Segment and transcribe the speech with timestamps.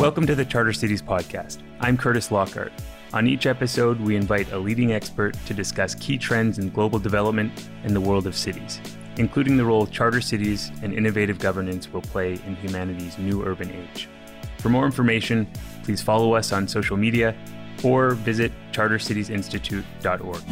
[0.00, 1.58] Welcome to the Charter Cities podcast.
[1.78, 2.72] I'm Kurtis Lockhart.
[3.12, 7.68] On each episode, we invite a leading expert to discuss key trends in global development
[7.84, 8.80] and the world of cities,
[9.18, 14.08] including the role charter cities and innovative governance will play in humanity's new urban age.
[14.56, 15.46] For more information,
[15.82, 17.36] please follow us on social media
[17.84, 20.42] or visit chartercitiesinstitute.org.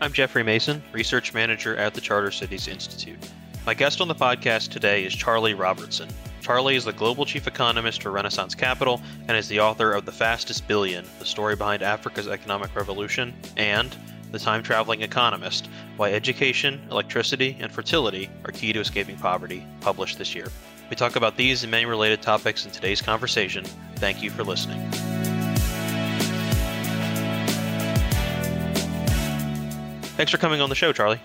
[0.00, 3.20] I'm Jeffrey Mason, Research Manager at the Charter Cities Institute.
[3.64, 6.08] My guest on the podcast today is Charlie Robertson,
[6.48, 10.12] Charlie is the global chief economist for Renaissance Capital and is the author of The
[10.12, 13.94] Fastest Billion The Story Behind Africa's Economic Revolution and
[14.32, 20.16] The Time Traveling Economist Why Education, Electricity, and Fertility Are Key to Escaping Poverty, published
[20.16, 20.46] this year.
[20.88, 23.66] We talk about these and many related topics in today's conversation.
[23.96, 24.80] Thank you for listening.
[30.16, 31.20] Thanks for coming on the show, Charlie.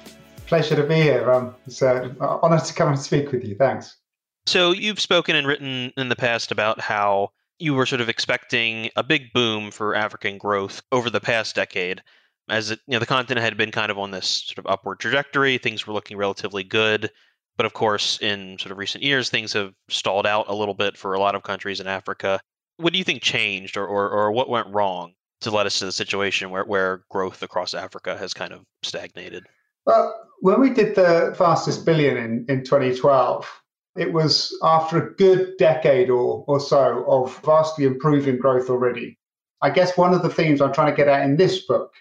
[0.48, 1.31] Pleasure to be here.
[1.31, 3.55] Um, it's an honor to come and speak with you.
[3.55, 4.02] Thanks.
[4.45, 8.89] So you've spoken and written in the past about how you were sort of expecting
[8.95, 12.02] a big boom for African growth over the past decade.
[12.50, 15.00] As it, you know, the continent had been kind of on this sort of upward
[15.00, 17.09] trajectory, things were looking relatively good.
[17.55, 20.97] But of course, in sort of recent years, things have stalled out a little bit
[20.97, 22.41] for a lot of countries in Africa.
[22.78, 25.85] What do you think changed or, or, or what went wrong to lead us to
[25.85, 29.45] the situation where, where growth across Africa has kind of stagnated?
[29.85, 33.62] Well, when we did the fastest billion in, in 2012,
[33.95, 39.17] it was after a good decade or, or so of vastly improving growth already.
[39.61, 41.94] I guess one of the themes I'm trying to get at in this book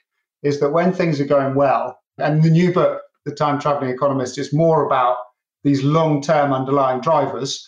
[0.43, 4.39] is that when things are going well, and the new book, The Time Traveling Economist,
[4.39, 5.17] is more about
[5.65, 7.67] these long term underlying drivers.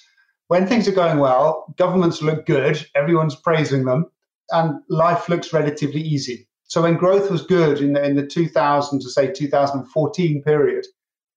[0.49, 4.07] When things are going well, governments look good, everyone's praising them,
[4.51, 6.49] and life looks relatively easy.
[6.65, 10.85] So when growth was good in the, in the 2000 to say 2014 period,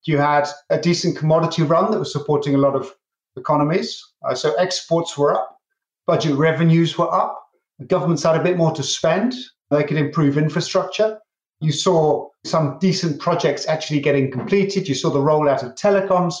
[0.08, 2.92] you had a decent commodity run that was supporting a lot of
[3.36, 4.02] economies.
[4.28, 5.58] Uh, so exports were up,
[6.06, 7.38] budget revenues were up,
[7.78, 9.34] the governments had a bit more to spend,
[9.70, 11.18] they could improve infrastructure.
[11.60, 14.88] You saw some decent projects actually getting completed.
[14.88, 16.34] You saw the rollout of telecoms.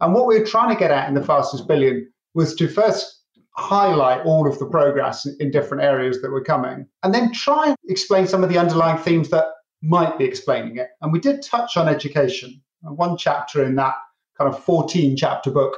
[0.00, 3.22] And what we were trying to get at in the fastest billion was to first
[3.56, 7.76] highlight all of the progress in different areas that were coming, and then try and
[7.88, 9.46] explain some of the underlying themes that
[9.82, 10.90] might be explaining it.
[11.00, 12.62] And we did touch on education.
[12.82, 13.94] One chapter in that
[14.36, 15.76] kind of 14 chapter book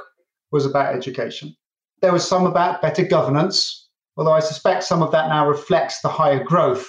[0.51, 1.55] was about education.
[2.01, 6.09] There was some about better governance, although I suspect some of that now reflects the
[6.09, 6.87] higher growth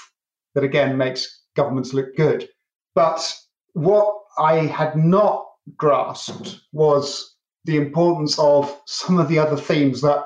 [0.54, 2.48] that again makes governments look good.
[2.94, 3.34] But
[3.74, 5.46] what I had not
[5.76, 10.24] grasped was the importance of some of the other themes that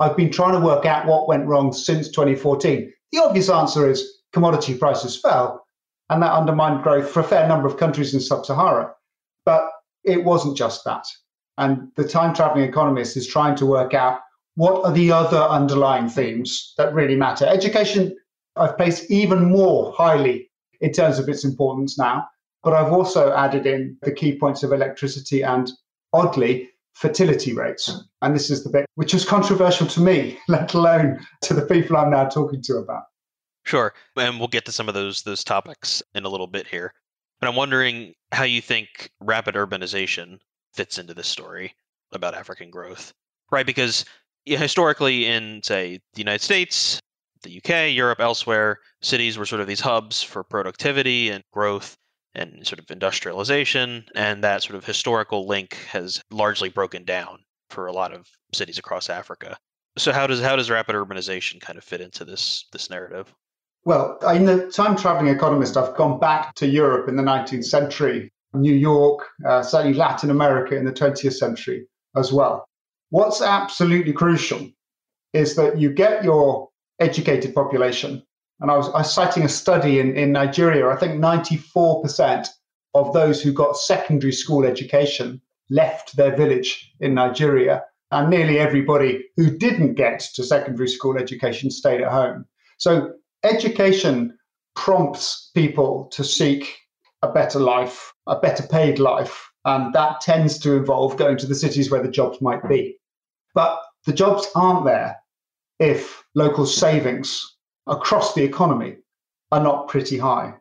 [0.00, 2.92] I've been trying to work out what went wrong since 2014.
[3.12, 5.66] The obvious answer is commodity prices fell,
[6.10, 8.94] and that undermined growth for a fair number of countries in sub Sahara.
[9.46, 9.70] But
[10.04, 11.06] it wasn't just that.
[11.56, 14.20] And the time traveling economist is trying to work out
[14.56, 17.46] what are the other underlying themes that really matter.
[17.46, 18.14] Education,
[18.56, 22.26] I've placed even more highly in terms of its importance now,
[22.62, 25.70] but I've also added in the key points of electricity and,
[26.12, 28.02] oddly, fertility rates.
[28.22, 31.96] And this is the bit which was controversial to me, let alone to the people
[31.96, 33.04] I'm now talking to about.
[33.64, 33.92] Sure.
[34.16, 36.94] And we'll get to some of those those topics in a little bit here.
[37.40, 40.38] But I'm wondering how you think rapid urbanization
[40.74, 41.74] fits into this story
[42.12, 43.12] about African growth,
[43.50, 43.66] right?
[43.66, 44.04] Because
[44.44, 47.00] historically, in, say, the United States,
[47.42, 51.96] the UK, Europe, elsewhere, cities were sort of these hubs for productivity and growth
[52.34, 54.04] and sort of industrialization.
[54.14, 57.38] And that sort of historical link has largely broken down
[57.70, 59.56] for a lot of cities across Africa.
[59.98, 63.34] So how does how does rapid urbanization kind of fit into this this narrative?
[63.86, 68.32] Well, in the time traveling economist, I've gone back to Europe in the 19th century,
[68.52, 71.86] New York, uh, certainly Latin America in the 20th century
[72.16, 72.66] as well.
[73.10, 74.68] What's absolutely crucial
[75.32, 78.24] is that you get your educated population.
[78.58, 80.88] And I was, I was citing a study in, in Nigeria.
[80.88, 82.48] I think 94%
[82.94, 85.40] of those who got secondary school education
[85.70, 87.84] left their village in Nigeria.
[88.10, 92.46] And nearly everybody who didn't get to secondary school education stayed at home.
[92.78, 93.12] So
[93.46, 94.36] education
[94.74, 96.76] prompts people to seek
[97.22, 99.48] a better life, a better paid life.
[99.64, 102.98] And that tends to involve going to the cities where the jobs might be.
[103.54, 105.16] But the jobs aren't there
[105.78, 107.56] if local savings
[107.86, 108.96] across the economy
[109.50, 110.54] are not pretty high.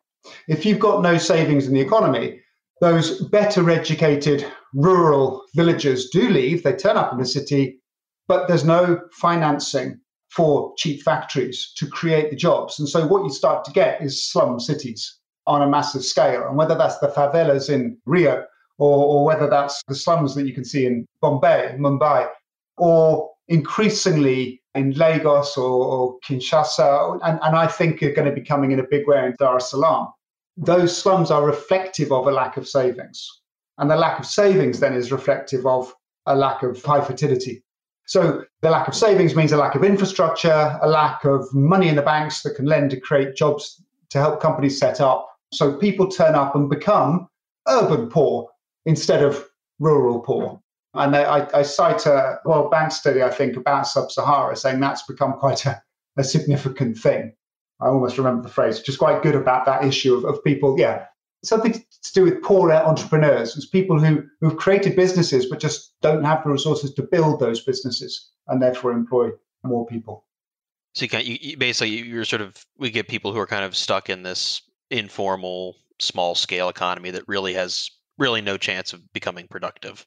[0.47, 2.41] If you've got no savings in the economy,
[2.81, 7.79] those better educated rural villagers do leave, they turn up in the city,
[8.27, 9.99] but there's no financing
[10.35, 12.79] for cheap factories to create the jobs.
[12.79, 16.47] And so what you start to get is slum cities on a massive scale.
[16.47, 18.45] And whether that's the favelas in Rio
[18.77, 22.27] or, or whether that's the slums that you can see in Bombay, Mumbai,
[22.77, 28.45] or increasingly in Lagos or, or Kinshasa, and, and I think are going to be
[28.45, 30.07] coming in a big way in Dar es Salaam.
[30.57, 33.25] Those slums are reflective of a lack of savings.
[33.77, 35.93] And the lack of savings then is reflective of
[36.25, 37.63] a lack of high fertility.
[38.05, 41.95] So the lack of savings means a lack of infrastructure, a lack of money in
[41.95, 45.27] the banks that can lend to create jobs to help companies set up.
[45.51, 47.27] So people turn up and become
[47.67, 48.49] urban poor
[48.85, 49.45] instead of
[49.79, 50.61] rural poor.
[50.93, 55.03] And I, I cite a World Bank study, I think, about sub Sahara, saying that's
[55.03, 55.81] become quite a,
[56.15, 57.33] a significant thing.
[57.81, 60.79] I almost remember the phrase, which is quite good about that issue of, of people,
[60.79, 61.05] yeah,
[61.47, 63.55] something to do with poorer entrepreneurs.
[63.55, 67.63] It's people who, who've created businesses but just don't have the resources to build those
[67.63, 69.31] businesses and therefore employ
[69.63, 70.25] more people.
[70.93, 74.09] So you, you basically you're sort of we get people who are kind of stuck
[74.09, 80.05] in this informal, small scale economy that really has really no chance of becoming productive.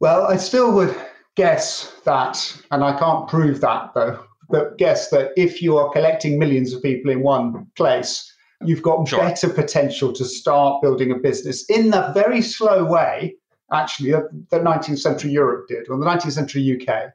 [0.00, 0.96] Well, I still would
[1.36, 6.38] guess that, and I can't prove that though, but guess that if you are collecting
[6.38, 8.32] millions of people in one place,
[8.64, 9.20] you've got sure.
[9.20, 13.36] better potential to start building a business in the very slow way,
[13.72, 17.12] actually, that 19th century Europe did, or the 19th century UK.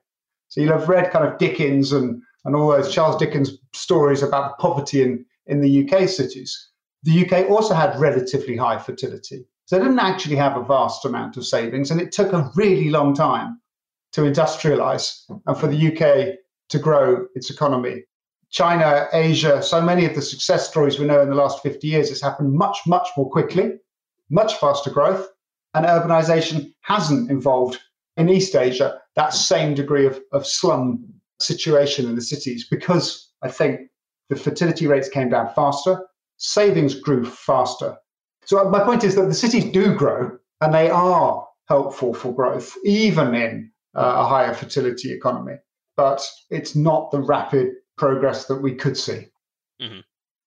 [0.47, 4.59] So you'll have read kind of Dickens and, and all those Charles Dickens stories about
[4.59, 6.69] poverty in, in the UK cities.
[7.03, 9.45] The UK also had relatively high fertility.
[9.65, 12.89] So they didn't actually have a vast amount of savings, and it took a really
[12.89, 13.59] long time
[14.13, 16.35] to industrialize and for the UK
[16.69, 18.03] to grow its economy.
[18.53, 22.11] China, Asia, so many of the success stories we know in the last 50 years,
[22.11, 23.73] it's happened much, much more quickly,
[24.29, 25.27] much faster growth,
[25.73, 27.79] and urbanization hasn't involved
[28.15, 31.03] in East Asia that same degree of, of slum
[31.39, 33.89] situation in the cities because I think
[34.29, 36.05] the fertility rates came down faster,
[36.37, 37.97] savings grew faster,
[38.45, 42.75] so my point is that the cities do grow and they are helpful for growth,
[42.83, 45.55] even in uh, a higher fertility economy.
[45.95, 49.27] But it's not the rapid progress that we could see.
[49.81, 49.99] Mm-hmm.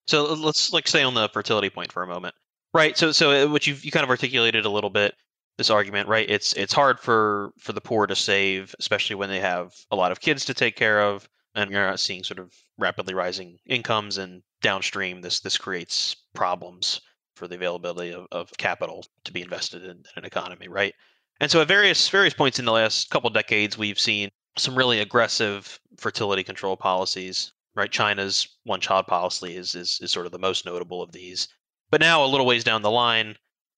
[0.07, 2.35] So let's like stay on the fertility point for a moment,
[2.73, 2.97] right?
[2.97, 5.15] So so uh, what you you kind of articulated a little bit
[5.59, 6.29] this argument, right?
[6.29, 10.13] It's it's hard for for the poor to save, especially when they have a lot
[10.13, 14.19] of kids to take care of, and you're not seeing sort of rapidly rising incomes
[14.19, 15.23] and downstream.
[15.23, 17.01] This this creates problems
[17.35, 20.95] for the availability of, of capital to be invested in, in an economy, right?
[21.41, 25.01] And so at various various points in the last couple decades, we've seen some really
[25.01, 27.53] aggressive fertility control policies.
[27.75, 31.47] Right, China's one-child policy is, is is sort of the most notable of these.
[31.91, 33.37] But now, a little ways down the line,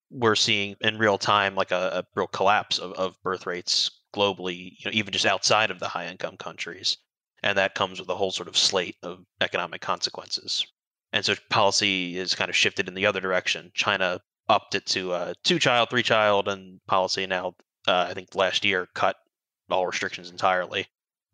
[0.09, 4.77] we're seeing in real time like a, a real collapse of, of birth rates globally.
[4.79, 6.97] You know, even just outside of the high-income countries,
[7.43, 10.65] and that comes with a whole sort of slate of economic consequences.
[11.13, 13.73] And so policy is kind of shifted in the other direction.
[13.75, 17.55] China upped it to a two child, three child, and policy now,
[17.89, 19.17] uh, I think last year, cut
[19.71, 20.87] all restrictions entirely.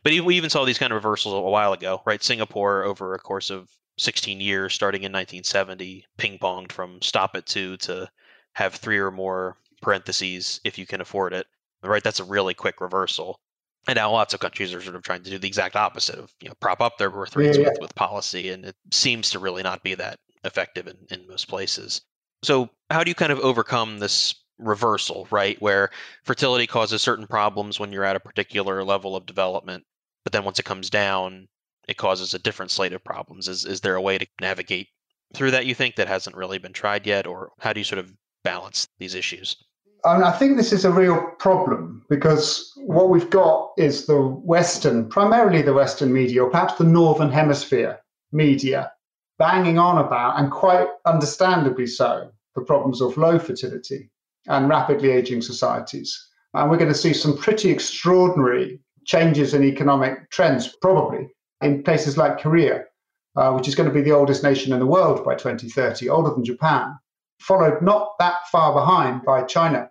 [0.02, 2.22] But we even saw these kind of reversals a while ago, right?
[2.22, 7.46] Singapore, over a course of 16 years, starting in 1970, ping ponged from stop at
[7.46, 8.08] two to
[8.54, 11.46] have three or more parentheses if you can afford it.
[11.82, 12.02] Right?
[12.02, 13.40] That's a really quick reversal.
[13.86, 16.32] And now lots of countries are sort of trying to do the exact opposite of
[16.40, 17.68] you know prop up their birth rates yeah, yeah.
[17.70, 21.48] With, with policy, and it seems to really not be that effective in, in most
[21.48, 22.00] places.
[22.42, 25.60] So how do you kind of overcome this reversal, right?
[25.60, 25.90] Where
[26.22, 29.84] fertility causes certain problems when you're at a particular level of development,
[30.24, 31.48] but then once it comes down,
[31.88, 33.48] it causes a different slate of problems.
[33.48, 34.88] Is is there a way to navigate
[35.34, 37.98] through that you think that hasn't really been tried yet, or how do you sort
[37.98, 39.56] of balance these issues?
[40.04, 45.08] And I think this is a real problem because what we've got is the Western,
[45.08, 47.98] primarily the Western media, or perhaps the Northern Hemisphere
[48.30, 48.92] media,
[49.38, 54.10] banging on about, and quite understandably so, the problems of low fertility
[54.48, 56.28] and rapidly aging societies.
[56.54, 61.28] And we're going to see some pretty extraordinary changes in economic trends, probably
[61.62, 62.84] in places like Korea,
[63.36, 66.30] uh, which is going to be the oldest nation in the world by 2030, older
[66.30, 66.94] than Japan,
[67.40, 69.90] followed not that far behind by China.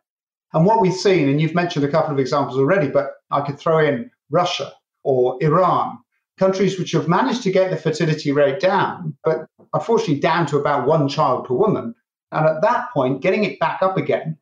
[0.54, 3.60] And what we've seen, and you've mentioned a couple of examples already, but I could
[3.60, 4.72] throw in Russia
[5.04, 5.98] or Iran,
[6.38, 10.88] countries which have managed to get the fertility rate down, but unfortunately down to about
[10.88, 11.94] one child per woman.
[12.32, 14.38] And at that point, getting it back up again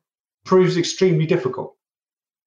[0.46, 1.76] proves extremely difficult.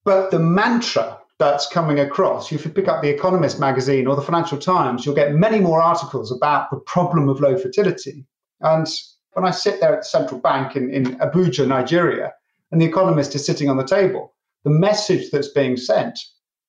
[0.04, 4.22] But the mantra that's coming across, if you pick up The Economist magazine or the
[4.22, 8.24] Financial Times, you'll get many more articles about the problem of low fertility.
[8.60, 8.86] And
[9.32, 12.32] when I sit there at the central bank in, in Abuja, Nigeria,
[12.70, 14.34] and the economist is sitting on the table,
[14.64, 16.18] the message that's being sent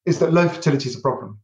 [0.05, 1.39] is that low fertility is a problem.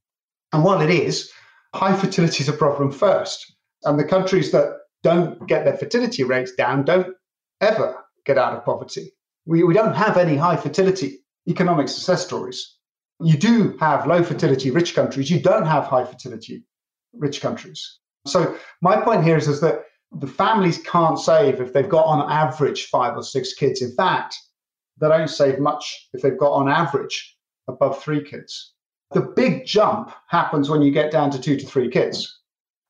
[0.54, 1.32] And while it is,
[1.74, 3.54] high fertility is a problem first.
[3.84, 7.16] And the countries that don't get their fertility rates down don't
[7.62, 7.96] ever
[8.26, 9.14] get out of poverty.
[9.46, 12.78] We, we don't have any high fertility economic success stories.
[13.20, 15.30] You do have low fertility rich countries.
[15.30, 16.64] You don't have high fertility
[17.14, 18.00] rich countries.
[18.28, 22.30] So my point here is, is that the families can't save if they've got on
[22.32, 23.82] average five or six kids.
[23.82, 24.36] In fact,
[25.00, 28.74] they don't save much if they've got on average above three kids.
[29.12, 32.40] The big jump happens when you get down to two to three kids.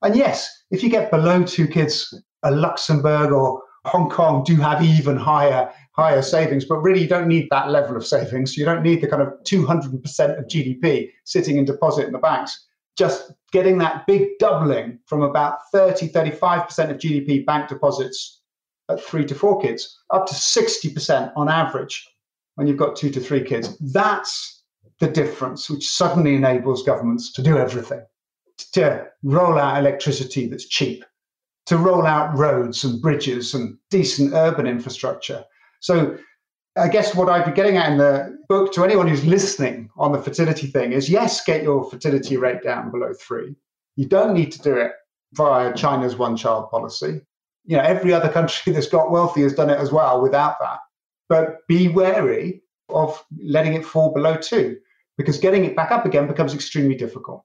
[0.01, 4.83] And yes, if you get below two kids, a Luxembourg or Hong Kong do have
[4.83, 8.55] even higher higher savings, but really you don't need that level of savings.
[8.55, 12.67] You don't need the kind of 200% of GDP sitting in deposit in the banks.
[12.97, 18.41] Just getting that big doubling from about 30, 35% of GDP bank deposits
[18.89, 22.07] at three to four kids up to 60% on average
[22.55, 23.77] when you've got two to three kids.
[23.93, 24.63] That's
[24.99, 28.01] the difference, which suddenly enables governments to do everything
[28.73, 31.03] to roll out electricity that's cheap,
[31.65, 35.43] to roll out roads and bridges and decent urban infrastructure.
[35.81, 36.17] So,
[36.77, 40.13] I guess what I'd be getting at in the book to anyone who's listening on
[40.13, 43.55] the fertility thing is yes, get your fertility rate down below three.
[43.97, 44.93] You don't need to do it
[45.33, 47.21] via China's one child policy.
[47.65, 50.79] You know, every other country that's got wealthy has done it as well without that.
[51.27, 54.77] But be wary of letting it fall below two
[55.17, 57.43] because getting it back up again becomes extremely difficult.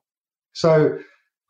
[0.53, 0.97] So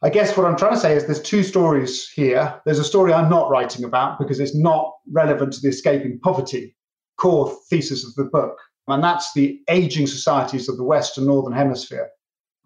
[0.04, 2.60] I guess what I'm trying to say is there's two stories here.
[2.66, 6.76] There's a story I'm not writing about because it's not relevant to the escaping poverty
[7.18, 8.58] core thesis of the book.
[8.88, 12.10] And that's the aging societies of the West and Northern Hemisphere.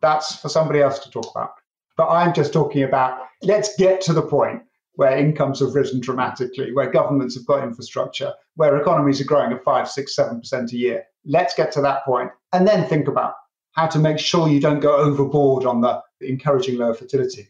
[0.02, 1.54] That's for somebody else to talk about.
[1.98, 4.62] But I'm just talking about let's get to the point
[4.96, 9.64] where incomes have risen dramatically, where governments have got infrastructure, where economies are growing at
[9.64, 11.04] five, six, seven percent a year.
[11.26, 13.34] Let's get to that point and then think about
[13.74, 17.50] how to make sure you don't go overboard on the encouraging lower fertility.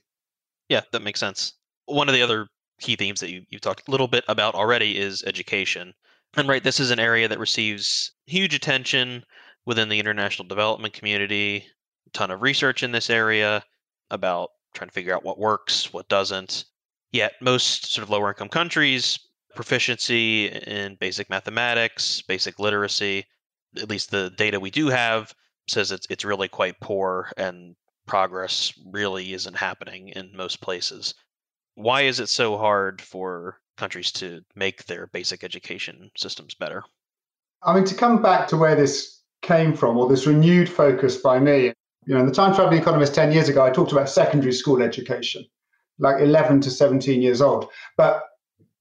[0.69, 1.53] Yeah, that makes sense.
[1.85, 2.47] One of the other
[2.79, 5.93] key themes that you, you've talked a little bit about already is education.
[6.37, 9.25] And right, this is an area that receives huge attention
[9.65, 11.65] within the international development community,
[12.07, 13.63] a ton of research in this area
[14.09, 16.65] about trying to figure out what works, what doesn't.
[17.11, 19.19] Yet, most sort of lower income countries,
[19.55, 23.25] proficiency in basic mathematics, basic literacy,
[23.77, 25.33] at least the data we do have,
[25.67, 27.75] says it's, it's really quite poor and
[28.07, 31.13] progress really isn't happening in most places.
[31.75, 36.83] Why is it so hard for countries to make their basic education systems better?
[37.63, 41.39] I mean, to come back to where this came from, or this renewed focus by
[41.39, 41.73] me,
[42.05, 44.83] you know, in the Time Traveling Economist 10 years ago, I talked about secondary school
[44.83, 45.43] education,
[45.97, 47.69] like 11 to 17 years old.
[47.97, 48.21] But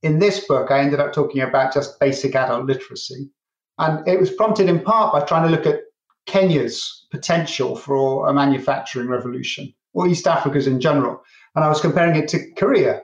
[0.02, 3.30] in this book, I ended up talking about just basic adult literacy.
[3.78, 5.80] And it was prompted in part by trying to look at
[6.26, 11.23] Kenya's potential for a manufacturing revolution, or East Africa's in general.
[11.54, 13.02] And I was comparing it to Korea.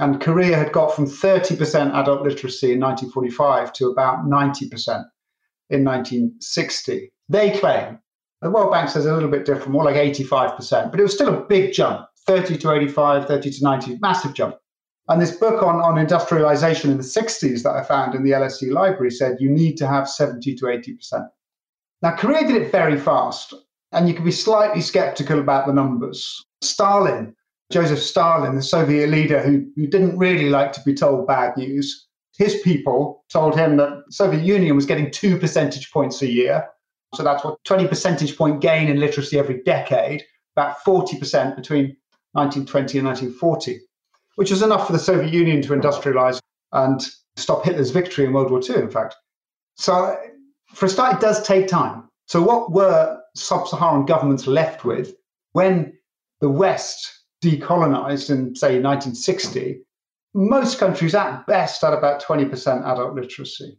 [0.00, 5.04] And Korea had got from 30% adult literacy in 1945 to about 90%
[5.70, 7.12] in 1960.
[7.28, 7.98] They claim,
[8.40, 11.34] the World Bank says a little bit different, more like 85%, but it was still
[11.34, 14.56] a big jump 30 to 85, 30 to 90, massive jump.
[15.08, 18.70] And this book on, on industrialization in the 60s that I found in the LSE
[18.70, 21.26] library said you need to have 70 to 80%.
[22.02, 23.54] Now, Korea did it very fast,
[23.92, 26.44] and you can be slightly skeptical about the numbers.
[26.60, 27.34] Stalin,
[27.70, 32.06] Joseph Stalin, the Soviet leader who, who didn't really like to be told bad news,
[32.36, 36.66] his people told him that the Soviet Union was getting two percentage points a year.
[37.14, 40.24] So that's what 20 percentage point gain in literacy every decade,
[40.56, 41.96] about 40% between
[42.32, 43.80] 1920 and 1940,
[44.36, 46.40] which was enough for the Soviet Union to industrialize
[46.72, 47.00] and
[47.36, 49.16] stop Hitler's victory in World War II, in fact.
[49.76, 50.16] So
[50.74, 52.08] for a start, it does take time.
[52.26, 55.14] So, what were sub Saharan governments left with
[55.52, 55.94] when
[56.40, 59.80] the West decolonized in, say, 1960?
[60.34, 63.78] Most countries at best had about 20% adult literacy.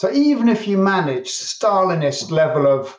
[0.00, 2.98] So, even if you manage Stalinist level of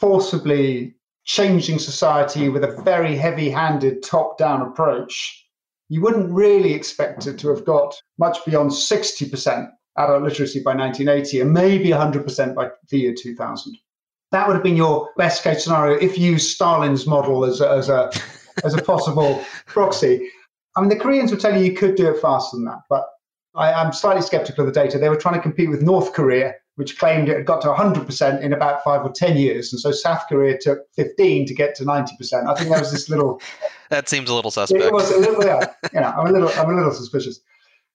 [0.00, 5.46] forcibly changing society with a very heavy handed top down approach,
[5.88, 11.40] you wouldn't really expect it to have got much beyond 60% adult literacy by 1980
[11.40, 13.76] and maybe 100% by the year 2000.
[14.30, 17.70] That would have been your best case scenario if you used Stalin's model as a,
[17.70, 18.10] as a,
[18.64, 20.28] as a possible proxy.
[20.76, 23.06] I mean, the Koreans would tell you you could do it faster than that, but
[23.54, 24.98] I, am slightly skeptical of the data.
[24.98, 28.40] They were trying to compete with North Korea, which claimed it had got to 100%
[28.40, 29.72] in about five or 10 years.
[29.72, 32.06] And so South Korea took 15 to get to 90%.
[32.46, 33.40] I think that was this little.
[33.90, 34.84] that seems a little suspect.
[34.84, 35.66] It was a little, yeah.
[35.92, 37.40] You know, I'm a little, I'm a little suspicious.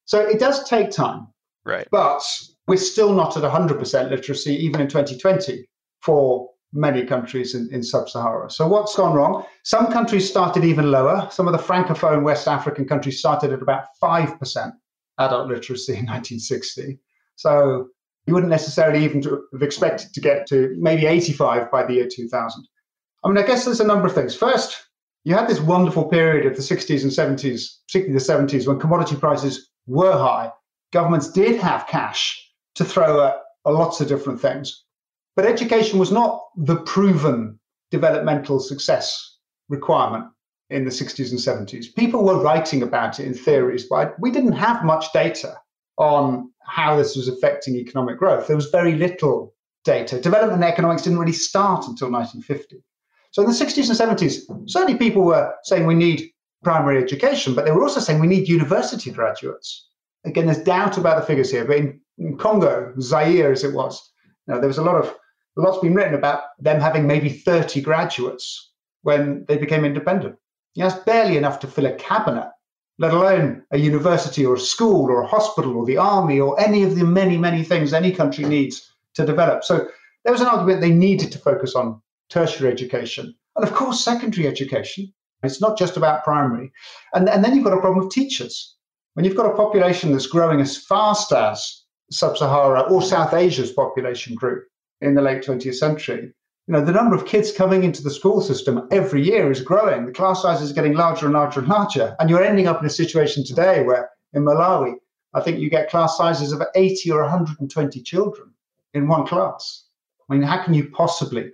[0.06, 1.28] So it does take time.
[1.64, 1.88] Right.
[1.92, 2.22] But
[2.68, 5.66] we're still not at 100% literacy, even in 2020,
[6.02, 8.50] for many countries in, in sub Sahara.
[8.50, 9.46] So, what's gone wrong?
[9.64, 11.28] Some countries started even lower.
[11.32, 14.74] Some of the Francophone West African countries started at about 5%
[15.20, 17.00] adult literacy in 1960.
[17.36, 17.90] So,
[18.26, 22.68] you wouldn't necessarily even have expected to get to maybe 85 by the year 2000.
[23.24, 24.36] I mean, I guess there's a number of things.
[24.36, 24.88] First,
[25.24, 29.16] you had this wonderful period of the 60s and 70s, particularly the 70s, when commodity
[29.16, 30.52] prices were high.
[30.92, 34.83] Governments did have cash to throw at lots of different things.
[35.36, 37.60] But education was not the proven
[37.92, 39.38] developmental success
[39.70, 40.26] requirement
[40.70, 41.94] in the 60s and 70s.
[41.96, 45.56] People were writing about it in theories, but we didn't have much data
[45.98, 48.48] on how this was affecting economic growth.
[48.48, 50.20] There was very little data.
[50.20, 52.84] Development economics didn't really start until 1950.
[53.32, 56.30] So in the 60s and 70s, certainly people were saying we need
[56.64, 59.90] primary education, but they were also saying we need university graduates.
[60.26, 64.12] Again, there's doubt about the figures here, but in, in Congo, Zaire as it was,
[64.48, 65.14] you know, there was a lot of
[65.58, 68.72] a lot's been written about them having maybe 30 graduates
[69.04, 70.36] when they became independent.
[70.76, 72.50] That's barely enough to fill a cabinet,
[72.98, 76.84] let alone a university or a school or a hospital or the army or any
[76.84, 79.64] of the many, many things any country needs to develop.
[79.64, 79.88] So
[80.24, 83.36] there was an argument they needed to focus on tertiary education.
[83.56, 85.14] And of course, secondary education.
[85.44, 86.72] It's not just about primary.
[87.14, 88.76] And, and then you've got a problem with teachers.
[89.14, 93.72] When you've got a population that's growing as fast as Sub Sahara or South Asia's
[93.72, 94.64] population grew
[95.04, 96.34] in the late 20th century,
[96.68, 100.06] you know, the number of kids coming into the school system every year is growing.
[100.06, 102.16] The class size is getting larger and larger and larger.
[102.20, 104.94] And you're ending up in a situation today where in Malawi,
[105.34, 108.52] I think you get class sizes of 80 or 120 children
[108.94, 109.86] in one class.
[110.30, 111.52] I mean, how can you possibly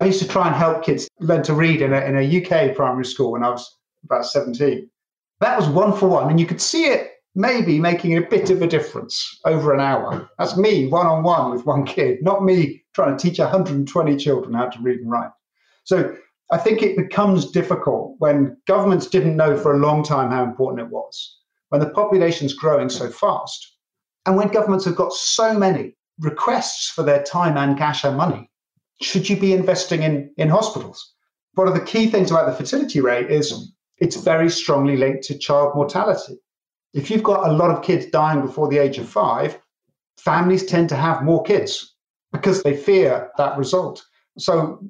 [0.00, 2.74] I used to try and help kids learn to read in a, in a UK
[2.74, 4.88] primary school when I was about 17.
[5.40, 8.62] That was one for one, and you could see it maybe making a bit of
[8.62, 10.28] a difference over an hour.
[10.38, 14.54] That's me one on one with one kid, not me trying to teach 120 children
[14.54, 15.30] how to read and write.
[15.84, 16.16] So
[16.50, 20.86] I think it becomes difficult when governments didn't know for a long time how important
[20.86, 23.76] it was, when the population's growing so fast,
[24.26, 28.50] and when governments have got so many requests for their time and cash and money
[29.00, 31.14] should you be investing in, in hospitals?
[31.54, 35.38] One of the key things about the fertility rate is it's very strongly linked to
[35.38, 36.38] child mortality.
[36.92, 39.58] If you've got a lot of kids dying before the age of five,
[40.18, 41.94] families tend to have more kids
[42.32, 44.04] because they fear that result.
[44.38, 44.80] So,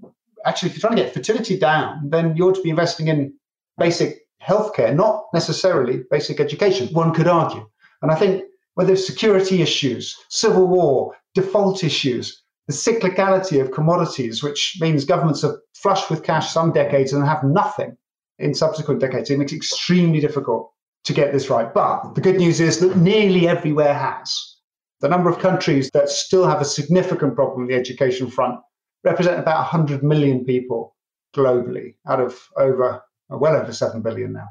[0.46, 3.34] actually, if you're trying to get fertility down, then you ought to be investing in
[3.78, 7.68] basic healthcare, not necessarily basic education, one could argue.
[8.02, 14.42] And I think whether it's security issues, civil war, default issues, the cyclicality of commodities,
[14.42, 17.96] which means governments are flush with cash some decades and have nothing
[18.38, 19.28] in subsequent decades.
[19.28, 20.72] It makes it extremely difficult
[21.04, 21.72] to get this right.
[21.72, 24.56] But the good news is that nearly everywhere has.
[25.00, 28.58] The number of countries that still have a significant problem on the education front
[29.02, 30.94] represent about 100 million people
[31.34, 34.48] globally out of over, well over 7 billion now.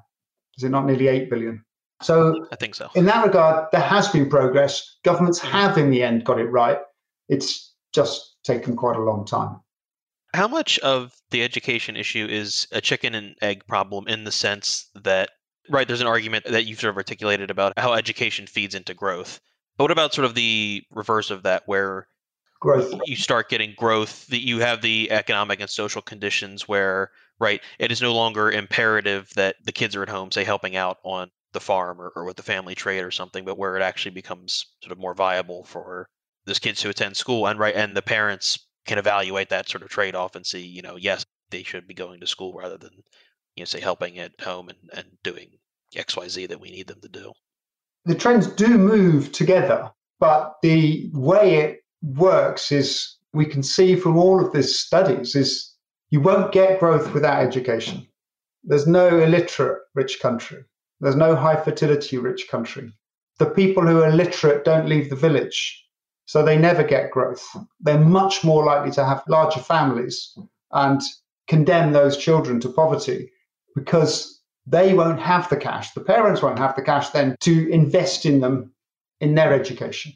[0.57, 1.63] Is it not nearly 8 billion?
[2.01, 2.89] So I think so.
[2.95, 4.97] In that regard, there has been progress.
[5.03, 5.51] Governments mm-hmm.
[5.51, 6.79] have, in the end, got it right.
[7.27, 9.59] It's just taken quite a long time.
[10.33, 14.89] How much of the education issue is a chicken and egg problem in the sense
[14.95, 15.29] that,
[15.69, 19.39] right, there's an argument that you've sort of articulated about how education feeds into growth.
[19.77, 22.08] But what about sort of the reverse of that, where
[22.60, 27.62] growth you start getting growth, that you have the economic and social conditions where, right,
[27.79, 31.32] it is no longer imperative that the kids are at home, say, helping out on
[31.53, 34.65] the farm or, or with the family trade or something, but where it actually becomes
[34.84, 36.10] sort of more viable for
[36.49, 39.89] those kids to attend school and right and the parents can evaluate that sort of
[39.89, 43.03] trade off and see you know yes they should be going to school rather than
[43.59, 45.49] you know say helping at home and, and doing
[45.93, 47.33] xyz that we need them to do.
[48.05, 54.17] The trends do move together but the way it works is we can see from
[54.17, 55.73] all of these studies is
[56.09, 58.07] you won't get growth without education.
[58.63, 60.63] There's no illiterate rich country.
[60.99, 62.93] There's no high fertility rich country.
[63.37, 65.85] The people who are literate don't leave the village
[66.25, 67.45] so they never get growth.
[67.79, 70.37] They're much more likely to have larger families
[70.71, 71.01] and
[71.47, 73.31] condemn those children to poverty
[73.75, 75.91] because they won't have the cash.
[75.91, 78.71] The parents won't have the cash then to invest in them
[79.19, 80.13] in their education.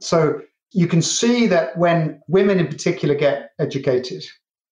[0.00, 0.40] So
[0.72, 4.24] you can see that when women in particular get educated,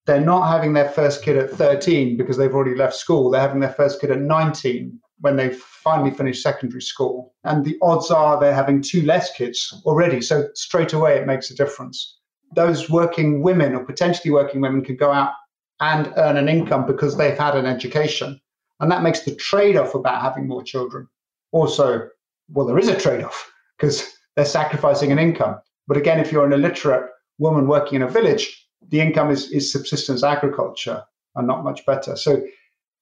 [0.07, 3.31] they're not having their first kid at 13 because they've already left school.
[3.31, 7.35] They're having their first kid at 19 when they finally finish secondary school.
[7.45, 10.21] And the odds are they're having two less kids already.
[10.23, 12.19] So straight away, it makes a difference.
[12.57, 15.35] Those working women or potentially working women can go out
[15.81, 18.41] and earn an income because they've had an education.
[18.81, 21.09] And that makes the trade off about having more children
[21.53, 22.09] also,
[22.49, 25.59] well, there is a trade off because they're sacrificing an income.
[25.87, 29.73] But again, if you're an illiterate woman working in a village, the income is, is
[29.73, 31.03] subsistence agriculture
[31.35, 32.17] and not much better.
[32.17, 32.43] So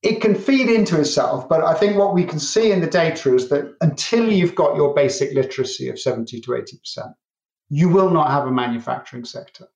[0.03, 3.35] it can feed into itself, but I think what we can see in the data
[3.35, 7.14] is that until you've got your basic literacy of 70 to 80%,
[7.69, 9.67] you will not have a manufacturing sector.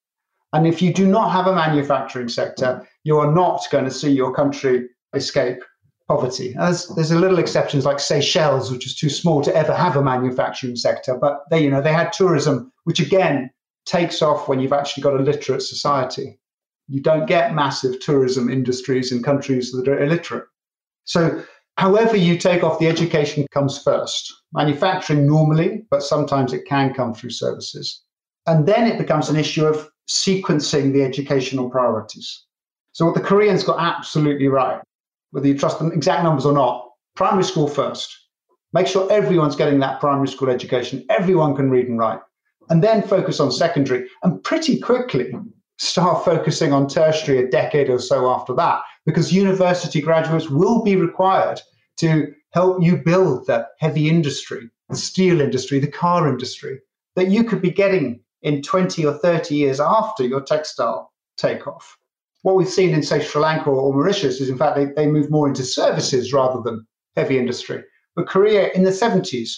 [0.53, 4.11] And if you do not have a manufacturing sector, you are not going to see
[4.11, 5.62] your country escape
[6.09, 6.55] poverty.
[6.57, 10.03] There's, there's a little exceptions like Seychelles, which is too small to ever have a
[10.03, 13.51] manufacturing sector, but they, you know, they had tourism, which again
[13.87, 16.38] takes off when you've actually got a literate society.
[16.88, 20.45] You don't get massive tourism industries in countries that are illiterate.
[21.05, 21.43] So,
[21.79, 24.33] however you take off, the education comes first.
[24.53, 28.03] Manufacturing normally, but sometimes it can come through services.
[28.47, 32.45] And then it becomes an issue of sequencing the educational priorities.
[32.92, 34.81] So, what the Koreans got absolutely right
[35.33, 38.16] whether you trust the exact numbers or not, primary school first.
[38.72, 42.20] Make sure everyone's getting that primary school education, everyone can read and write,
[42.70, 44.09] and then focus on secondary.
[44.22, 45.33] And pretty quickly
[45.78, 50.96] start focusing on tertiary a decade or so after that, because university graduates will be
[50.96, 51.61] required
[51.98, 56.78] to help you build the heavy industry, the steel industry, the car industry
[57.16, 61.98] that you could be getting in 20 or 30 years after your textile takeoff
[62.42, 65.31] what we've seen in, say, Sri Lanka or Mauritius is, in fact, they, they move
[65.31, 67.83] more into services rather than heavy industry.
[68.14, 69.52] But Korea in the 70s,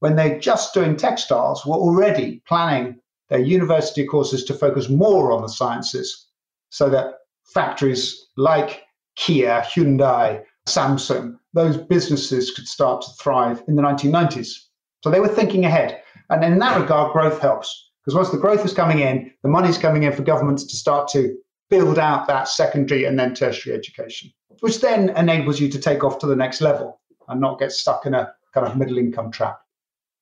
[0.00, 5.42] when they're just doing textiles, were already planning their university courses to focus more on
[5.42, 6.28] the sciences
[6.70, 8.82] so that factories like
[9.16, 14.52] Kia, Hyundai, Samsung, those businesses could start to thrive in the 1990s.
[15.02, 16.02] So they were thinking ahead.
[16.28, 17.90] And in that regard, growth helps.
[18.04, 21.08] Because once the growth is coming in, the money's coming in for governments to start
[21.08, 21.36] to
[21.70, 26.18] build out that secondary and then tertiary education, which then enables you to take off
[26.20, 29.60] to the next level and not get stuck in a kind of middle income trap.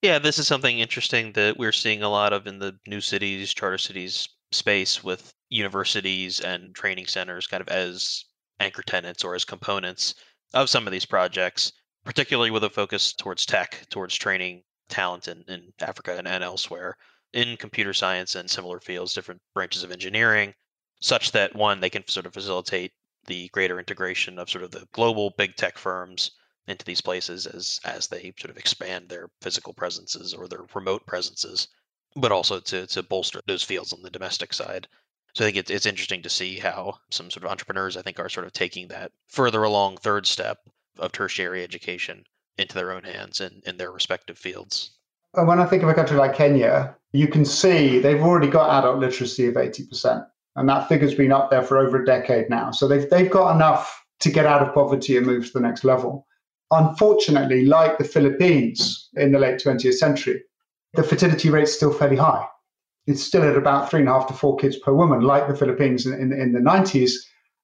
[0.03, 3.55] Yeah, this is something interesting that we're seeing a lot of in the new cities,
[3.55, 8.25] charter cities space with universities and training centers kind of as
[8.61, 10.15] anchor tenants or as components
[10.53, 11.73] of some of these projects,
[12.05, 16.97] particularly with a focus towards tech, towards training talent in, in Africa and, and elsewhere
[17.33, 20.55] in computer science and similar fields, different branches of engineering,
[21.05, 22.91] such that one they can sort of facilitate
[23.27, 26.31] the greater integration of sort of the global big tech firms
[26.67, 31.07] into these places as as they sort of expand their physical presences or their remote
[31.07, 31.69] presences,
[32.17, 34.89] but also to to bolster those fields on the domestic side.
[35.35, 38.19] So I think it's it's interesting to see how some sort of entrepreneurs I think
[38.19, 40.59] are sort of taking that further along third step
[40.99, 42.25] of tertiary education
[42.57, 44.97] into their own hands in, in their respective fields.
[45.35, 48.71] And when I think of a country like Kenya, you can see they've already got
[48.79, 50.25] adult literacy of 80%
[50.57, 52.71] and that figure's been up there for over a decade now.
[52.71, 55.85] So they've they've got enough to get out of poverty and move to the next
[55.85, 56.27] level.
[56.71, 60.43] Unfortunately, like the Philippines in the late 20th century,
[60.95, 62.47] the fertility rate's still fairly high.
[63.07, 65.57] It's still at about three and a half to four kids per woman, like the
[65.57, 67.13] Philippines in, in, in the 90s.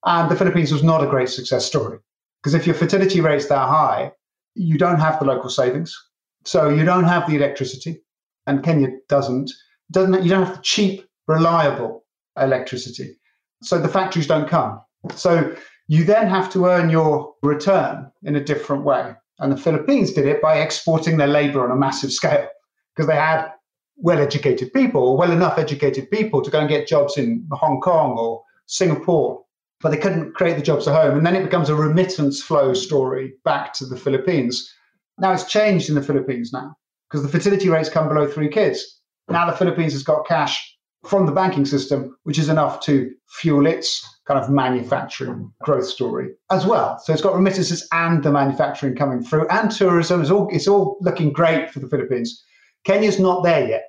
[0.04, 1.98] And the Philippines was not a great success story
[2.42, 4.12] because if your fertility rate's that high,
[4.54, 5.96] you don't have the local savings,
[6.44, 8.02] so you don't have the electricity,
[8.46, 9.50] and Kenya doesn't.
[9.90, 11.99] Doesn't you don't have the cheap, reliable
[12.38, 13.18] electricity.
[13.62, 14.80] So the factories don't come.
[15.14, 15.54] So
[15.88, 19.14] you then have to earn your return in a different way.
[19.38, 22.46] And the Philippines did it by exporting their labor on a massive scale
[22.94, 23.50] because they had
[23.96, 27.80] well educated people, or well enough educated people to go and get jobs in Hong
[27.80, 29.42] Kong or Singapore,
[29.80, 31.16] but they couldn't create the jobs at home.
[31.16, 34.72] And then it becomes a remittance flow story back to the Philippines.
[35.18, 36.76] Now it's changed in the Philippines now
[37.08, 39.00] because the fertility rates come below three kids.
[39.28, 40.69] Now the Philippines has got cash
[41.06, 46.30] from the banking system, which is enough to fuel its kind of manufacturing growth story
[46.50, 46.98] as well.
[47.02, 50.20] So it's got remittances and the manufacturing coming through, and tourism.
[50.20, 52.42] It's all it's all looking great for the Philippines.
[52.84, 53.84] Kenya's not there yet,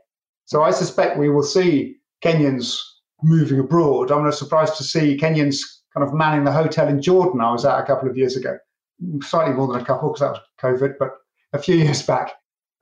[0.45, 2.77] so I suspect we will see Kenyans
[3.23, 4.11] moving abroad.
[4.11, 5.59] I'm not surprised to see Kenyans
[5.93, 7.41] kind of manning the hotel in Jordan.
[7.41, 8.57] I was at a couple of years ago,
[9.21, 11.11] slightly more than a couple because that was COVID, but
[11.53, 12.33] a few years back.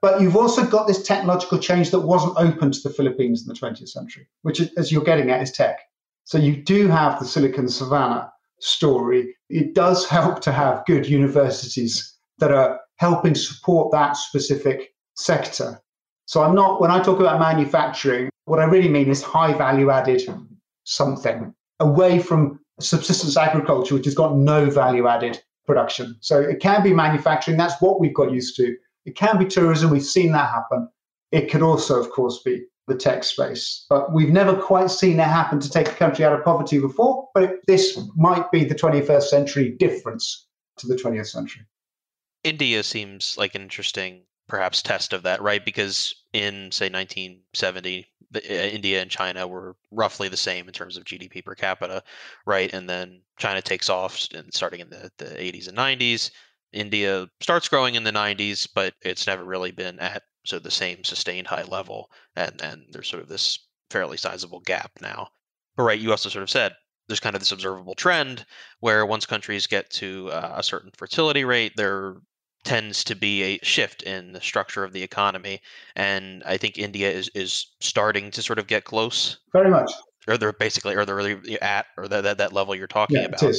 [0.02, 3.54] But you've also got this technological change that wasn't open to the Philippines in the
[3.54, 5.80] 20th century, which, as you're getting at, is tech.
[6.24, 9.36] So you do have the Silicon Savannah story.
[9.50, 15.82] It does help to have good universities that are helping support that specific sector.
[16.26, 19.90] So I'm not, when I talk about manufacturing, what I really mean is high value
[19.90, 20.22] added
[20.84, 26.16] something away from subsistence agriculture, which has got no value added production.
[26.22, 27.58] So it can be manufacturing.
[27.58, 28.76] That's what we've got used to.
[29.10, 29.90] It can be tourism.
[29.90, 30.88] We've seen that happen.
[31.32, 33.88] It could also, of course, be the tech space.
[33.90, 37.28] But we've never quite seen it happen to take a country out of poverty before.
[37.34, 40.46] But it, this might be the 21st century difference
[40.78, 41.64] to the 20th century.
[42.44, 45.66] India seems like an interesting, perhaps, test of that, right?
[45.66, 51.04] Because in, say, 1970, uh, India and China were roughly the same in terms of
[51.04, 52.04] GDP per capita,
[52.46, 52.72] right?
[52.72, 56.30] And then China takes off and starting in the, the 80s and 90s.
[56.72, 61.04] India starts growing in the 90s, but it's never really been at so the same
[61.04, 65.28] sustained high level, and then there's sort of this fairly sizable gap now.
[65.76, 66.74] But right, you also sort of said
[67.08, 68.46] there's kind of this observable trend
[68.80, 72.16] where once countries get to uh, a certain fertility rate, there
[72.64, 75.62] tends to be a shift in the structure of the economy.
[75.96, 79.40] And I think India is, is starting to sort of get close.
[79.54, 79.92] Very much.
[80.28, 83.26] Or they're basically, or they're really at, or that, that, that level you're talking yeah,
[83.26, 83.56] about.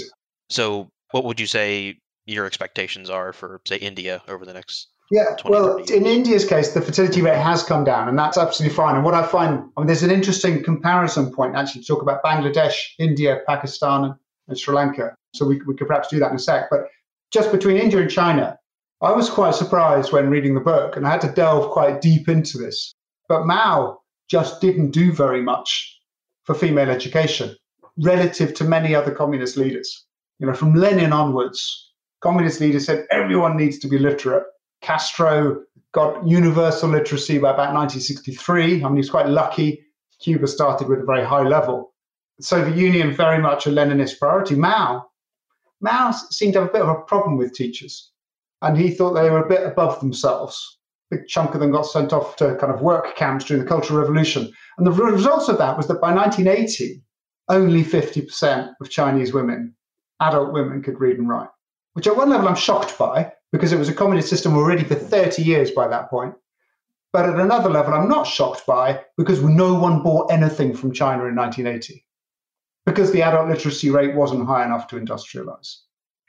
[0.49, 1.97] So what would you say
[2.31, 6.81] your expectations are for, say, India over the next yeah, well, in India's case, the
[6.81, 8.95] fertility rate has come down, and that's absolutely fine.
[8.95, 12.23] And what I find, I mean, there's an interesting comparison point actually to talk about
[12.23, 14.15] Bangladesh, India, Pakistan,
[14.47, 15.17] and Sri Lanka.
[15.35, 16.69] So we, we could perhaps do that in a sec.
[16.71, 16.87] But
[17.33, 18.57] just between India and China,
[19.03, 22.29] I was quite surprised when reading the book, and I had to delve quite deep
[22.29, 22.95] into this.
[23.29, 25.99] But Mao just didn't do very much
[26.45, 27.57] for female education
[27.99, 30.07] relative to many other communist leaders.
[30.39, 31.90] You know, from Lenin onwards,
[32.21, 34.45] communist leaders said everyone needs to be literate
[34.81, 38.85] Castro got universal literacy by about 1963.
[38.85, 39.85] I mean, he's quite lucky.
[40.21, 41.93] Cuba started with a very high level.
[42.39, 44.55] The Soviet Union, very much a Leninist priority.
[44.55, 45.07] Mao,
[45.81, 48.13] Mao seemed to have a bit of a problem with teachers,
[48.63, 50.79] and he thought they were a bit above themselves.
[51.11, 53.69] A big chunk of them got sent off to kind of work camps during the
[53.69, 54.51] Cultural Revolution.
[54.79, 57.03] And the result of that was that by 1980,
[57.49, 59.75] only 50% of Chinese women,
[60.21, 61.49] adult women, could read and write,
[61.95, 64.95] which at one level I'm shocked by because it was a communist system already for
[64.95, 66.35] 30 years by that point.
[67.13, 71.25] But at another level, I'm not shocked by because no one bought anything from China
[71.25, 72.05] in 1980
[72.87, 75.77] because the adult literacy rate wasn't high enough to industrialize.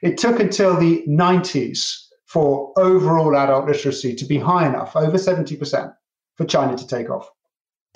[0.00, 5.94] It took until the 90s for overall adult literacy to be high enough, over 70%,
[6.36, 7.30] for China to take off.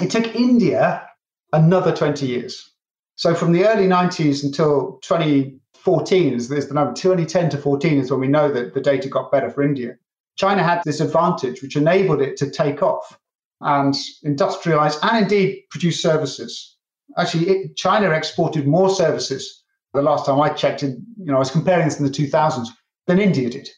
[0.01, 1.09] It took India
[1.53, 2.71] another 20 years.
[3.17, 6.93] So from the early 90s until 20, 14 is, is the number.
[6.93, 9.97] 2010 to 14 is when we know that the data got better for India.
[10.35, 13.17] China had this advantage, which enabled it to take off
[13.61, 13.95] and
[14.25, 16.77] industrialize and indeed produce services.
[17.17, 19.63] Actually, it, China exported more services
[19.95, 20.83] the last time I checked.
[20.83, 22.67] In, you know, I was comparing this in the 2000s
[23.07, 23.69] than India did,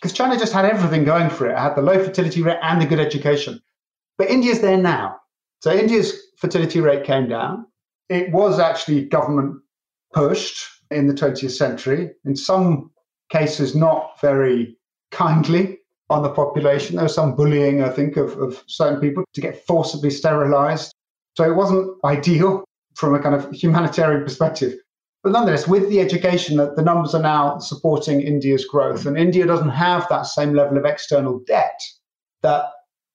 [0.00, 1.52] because China just had everything going for it.
[1.52, 3.60] It had the low fertility rate and the good education.
[4.16, 5.16] But India's there now.
[5.60, 7.66] So India's fertility rate came down.
[8.08, 9.60] It was actually government
[10.14, 12.90] pushed in the 20th century, in some
[13.30, 14.76] cases, not very
[15.10, 16.96] kindly on the population.
[16.96, 20.92] There was some bullying, I think, of, of certain people to get forcibly sterilized.
[21.36, 24.74] So it wasn't ideal from a kind of humanitarian perspective.
[25.22, 29.46] But nonetheless, with the education, that the numbers are now supporting India's growth, and India
[29.46, 31.80] doesn't have that same level of external debt
[32.42, 32.64] that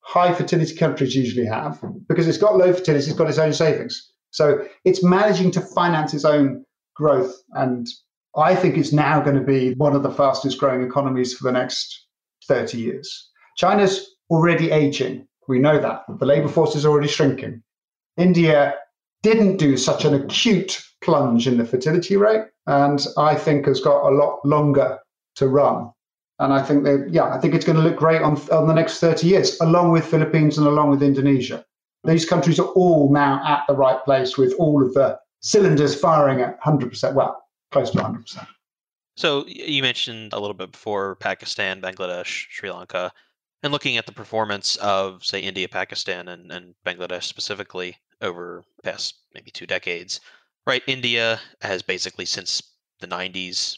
[0.02, 4.12] high fertility countries usually have, because it's got low fertility, it's got its own savings.
[4.30, 6.65] So it's managing to finance its own
[6.96, 7.36] growth.
[7.54, 7.88] And
[8.36, 11.52] I think it's now going to be one of the fastest growing economies for the
[11.52, 12.06] next
[12.48, 13.30] 30 years.
[13.58, 15.28] China's already aging.
[15.48, 16.04] We know that.
[16.20, 17.62] The labor force is already shrinking.
[18.18, 18.76] India
[19.22, 24.10] didn't do such an acute plunge in the fertility rate, and I think has got
[24.10, 25.00] a lot longer
[25.36, 25.92] to run.
[26.40, 28.74] And I think that, yeah, I think it's going to look great on, on the
[28.74, 31.64] next 30 years, along with Philippines and along with Indonesia.
[32.04, 36.42] These countries are all now at the right place with all of the cylinders firing
[36.42, 38.48] at 100%, well, close to 100%.
[39.16, 43.14] So you mentioned a little bit before Pakistan, Bangladesh, Sri Lanka,
[43.62, 49.20] and looking at the performance of, say, India, Pakistan, and, and Bangladesh specifically over past
[49.36, 50.20] maybe two decades,
[50.66, 50.82] right?
[50.88, 52.64] India has basically since
[53.00, 53.78] the 90s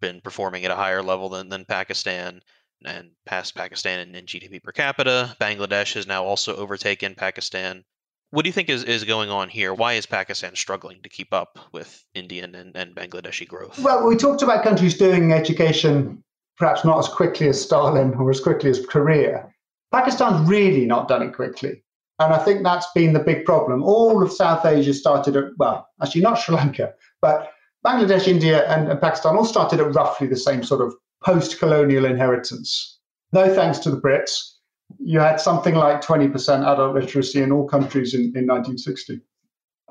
[0.00, 2.40] been performing at a higher level than, than Pakistan
[2.84, 5.36] and past Pakistan in, in GDP per capita.
[5.40, 7.84] Bangladesh has now also overtaken Pakistan
[8.30, 9.72] what do you think is, is going on here?
[9.72, 13.78] Why is Pakistan struggling to keep up with Indian and, and Bangladeshi growth?
[13.78, 16.22] Well, we talked about countries doing education
[16.58, 19.48] perhaps not as quickly as Stalin or as quickly as Korea.
[19.92, 21.82] Pakistan's really not done it quickly.
[22.18, 23.82] And I think that's been the big problem.
[23.84, 27.52] All of South Asia started at, well, actually not Sri Lanka, but
[27.86, 30.92] Bangladesh, India, and, and Pakistan all started at roughly the same sort of
[31.24, 32.98] post colonial inheritance.
[33.32, 34.57] No thanks to the Brits
[34.98, 39.20] you had something like 20% adult literacy in all countries in, in 1960.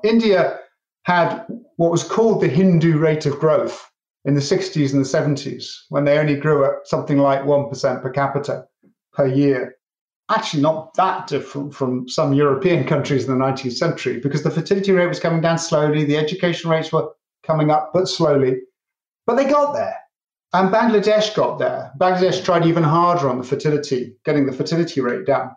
[0.04, 0.58] India
[1.04, 1.44] had
[1.76, 3.88] what was called the Hindu rate of growth
[4.24, 8.10] in the 60s and the 70s, when they only grew at something like 1% per
[8.10, 8.64] capita
[9.12, 9.76] per year.
[10.30, 14.92] Actually, not that different from some European countries in the 19th century, because the fertility
[14.92, 17.08] rate was coming down slowly, the education rates were
[17.42, 18.60] coming up, but slowly.
[19.26, 19.96] But they got there.
[20.52, 21.92] And Bangladesh got there.
[21.98, 25.54] Bangladesh tried even harder on the fertility, getting the fertility rate down.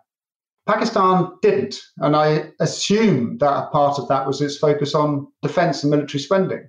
[0.66, 1.80] Pakistan didn't.
[1.98, 6.20] And I assume that a part of that was its focus on defense and military
[6.20, 6.68] spending.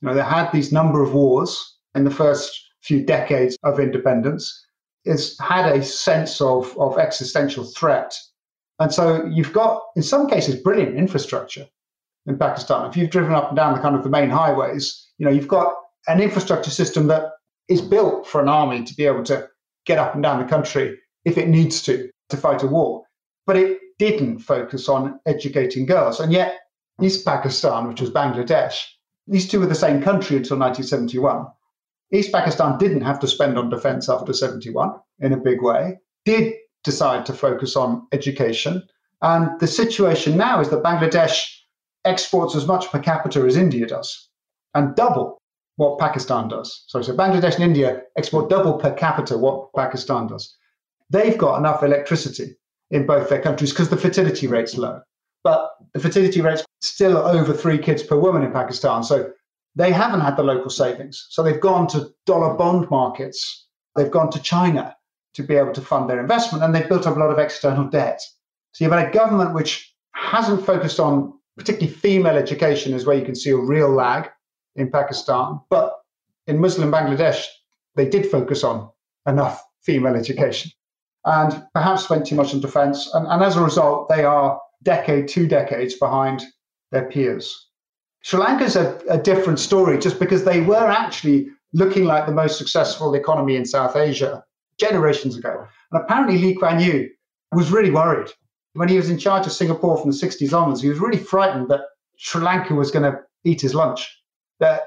[0.00, 2.52] You know, they had these number of wars in the first
[2.82, 4.66] few decades of independence.
[5.04, 8.14] It's had a sense of, of existential threat.
[8.78, 11.66] And so you've got, in some cases, brilliant infrastructure.
[12.26, 12.88] in Pakistan.
[12.88, 15.48] If you've driven up and down the kind of the main highways, you know, you've
[15.48, 15.74] got
[16.08, 17.32] an infrastructure system that
[17.68, 19.48] is built for an army to be able to
[19.86, 23.04] get up and down the country if it needs to to fight a war.
[23.46, 26.20] But it didn't focus on educating girls.
[26.20, 26.58] And yet,
[27.00, 28.82] East Pakistan, which was Bangladesh,
[29.26, 31.46] these two were the same country until 1971.
[32.12, 36.54] East Pakistan didn't have to spend on defense after 71 in a big way, did
[36.84, 38.82] decide to focus on education.
[39.22, 41.44] And the situation now is that Bangladesh
[42.04, 44.28] exports as much per capita as India does
[44.74, 45.38] and double
[45.76, 46.84] what Pakistan does.
[46.88, 50.56] So, so Bangladesh and India export double per capita what Pakistan does.
[51.10, 52.56] They've got enough electricity
[52.90, 55.00] in both their countries because the fertility rate's low.
[55.44, 59.04] But the fertility rate's still over three kids per woman in Pakistan.
[59.04, 59.30] So
[59.76, 61.26] they haven't had the local savings.
[61.30, 63.66] So they've gone to dollar bond markets.
[63.94, 64.96] They've gone to China
[65.34, 67.84] to be able to fund their investment, and they've built up a lot of external
[67.84, 68.20] debt.
[68.72, 73.24] So you've had a government which hasn't focused on particularly female education, is where you
[73.24, 74.30] can see a real lag
[74.76, 75.60] in Pakistan.
[75.70, 75.94] But
[76.46, 77.44] in Muslim Bangladesh,
[77.94, 78.88] they did focus on
[79.26, 80.70] enough female education
[81.24, 83.10] and perhaps spent too much on defense.
[83.14, 86.44] And, and as a result, they are decade, two decades behind
[86.92, 87.68] their peers.
[88.22, 92.58] Sri Lanka's a, a different story just because they were actually looking like the most
[92.58, 94.44] successful economy in South Asia
[94.78, 95.66] generations ago.
[95.90, 97.10] And apparently, Lee Kuan Yew
[97.52, 98.30] was really worried.
[98.74, 101.68] When he was in charge of Singapore from the 60s onwards, he was really frightened
[101.68, 101.80] that
[102.18, 104.15] Sri Lanka was going to eat his lunch,
[104.60, 104.82] that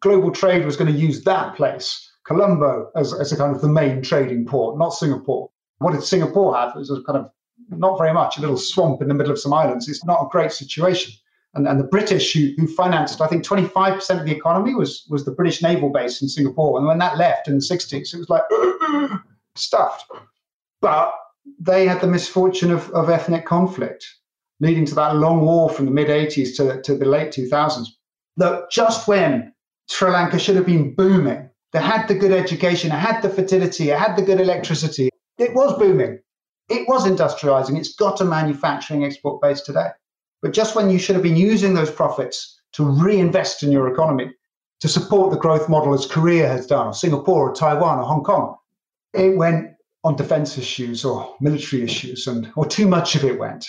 [0.00, 3.68] global trade was going to use that place, Colombo, as, as a kind of the
[3.68, 5.50] main trading port, not Singapore.
[5.78, 6.70] What did Singapore have?
[6.70, 7.30] It was kind of
[7.70, 9.88] not very much, a little swamp in the middle of some islands.
[9.88, 11.12] It's not a great situation
[11.54, 15.24] and, and the British who, who financed, I think 25% of the economy was, was
[15.24, 16.78] the British naval base in Singapore.
[16.78, 18.42] And when that left in the 60s, it was like
[19.56, 20.10] stuffed.
[20.80, 21.12] But
[21.58, 24.06] they had the misfortune of, of ethnic conflict,
[24.60, 27.86] leading to that long war from the mid 80s to, to the late 2000s.
[28.40, 29.52] That just when
[29.90, 33.90] Sri Lanka should have been booming, they had the good education, it had the fertility,
[33.90, 36.20] it had the good electricity, it was booming.
[36.70, 37.76] It was industrializing.
[37.76, 39.88] It's got a manufacturing export base today.
[40.40, 44.30] But just when you should have been using those profits to reinvest in your economy,
[44.80, 48.24] to support the growth model as Korea has done, or Singapore, or Taiwan, or Hong
[48.24, 48.56] Kong,
[49.12, 49.70] it went
[50.02, 53.66] on defense issues or military issues, and or too much of it went.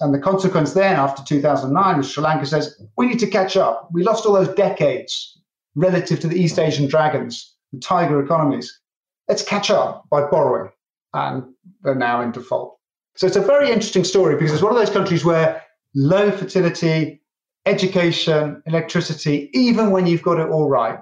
[0.00, 3.88] And the consequence then, after 2009, was Sri Lanka says, we need to catch up.
[3.92, 5.38] We lost all those decades
[5.74, 8.80] relative to the East Asian dragons, the tiger economies.
[9.28, 10.72] Let's catch up by borrowing.
[11.12, 11.44] And
[11.82, 12.78] they're now in default.
[13.16, 15.62] So it's a very interesting story because it's one of those countries where
[15.94, 17.20] low fertility,
[17.66, 20.98] education, electricity, even when you've got it all right,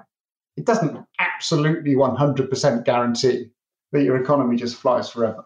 [0.57, 3.45] it doesn't absolutely 100% guarantee
[3.91, 5.45] that your economy just flies forever.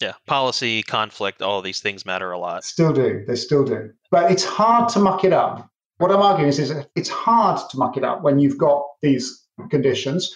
[0.00, 2.64] Yeah, policy, conflict, all these things matter a lot.
[2.64, 3.24] Still do.
[3.26, 3.92] They still do.
[4.10, 5.68] But it's hard to muck it up.
[5.98, 9.46] What I'm arguing is, is it's hard to muck it up when you've got these
[9.68, 10.34] conditions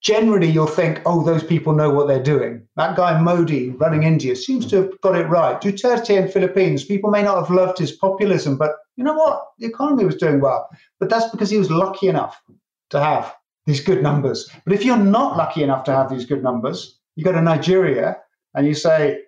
[0.00, 2.66] generally you'll think, oh, those people know what they're doing.
[2.76, 5.60] That guy Modi running India seems to have got it right.
[5.60, 9.44] Duterte in Philippines, people may not have loved his populism, but you know what?
[9.58, 10.68] The economy was doing well.
[11.00, 12.40] But that's because he was lucky enough
[12.90, 13.34] to have
[13.66, 14.48] these good numbers.
[14.64, 18.18] But if you're not lucky enough to have these good numbers, you go to Nigeria
[18.58, 19.20] and you say,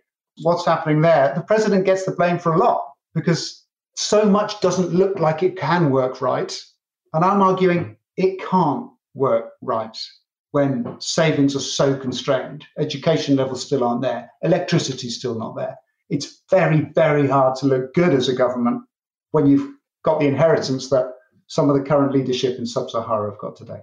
[0.42, 1.32] what's happening there?
[1.36, 3.64] The president gets the blame for a lot because
[3.94, 6.60] so much doesn't look like it can work right.
[7.14, 9.96] And I'm arguing it can't work right
[10.50, 15.76] when savings are so constrained, education levels still aren't there, electricity still not there.
[16.08, 18.82] It's very, very hard to look good as a government
[19.30, 21.12] when you've got the inheritance that
[21.46, 23.82] some of the current leadership in sub-Sahara have got today.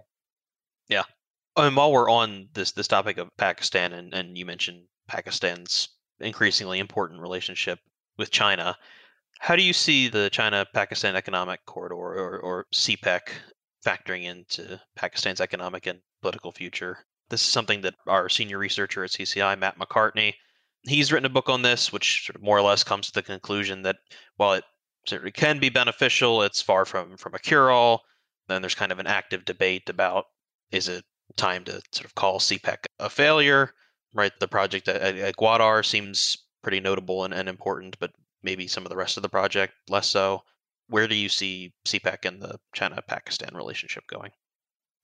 [1.58, 5.90] And while we're on this this topic of Pakistan, and, and you mentioned Pakistan's
[6.20, 7.80] increasingly important relationship
[8.18, 8.78] with China,
[9.40, 13.22] how do you see the China-Pakistan Economic Corridor, or, or CPEC,
[13.86, 17.06] factoring into Pakistan's economic and political future.
[17.30, 20.34] This is something that our senior researcher at CCI, Matt McCartney,
[20.84, 23.24] he's written a book on this, which sort of more or less comes to the
[23.24, 23.98] conclusion that
[24.36, 24.64] while it
[25.06, 28.04] certainly can be beneficial, it's far from from a cure-all.
[28.48, 30.26] Then there's kind of an active debate about
[30.72, 31.04] is it
[31.38, 33.72] time to sort of call CPEC a failure?
[34.14, 38.12] Right, the project at, at Gwadar seems pretty notable and, and important, but
[38.44, 40.44] maybe some of the rest of the project less so.
[40.90, 44.32] Where do you see CPEC and the China-Pakistan relationship going?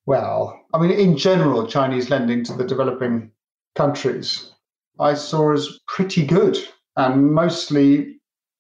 [0.06, 3.32] Well, I mean, in general, Chinese lending to the developing
[3.76, 4.54] countries
[5.00, 6.58] I saw as pretty good
[6.96, 8.20] and mostly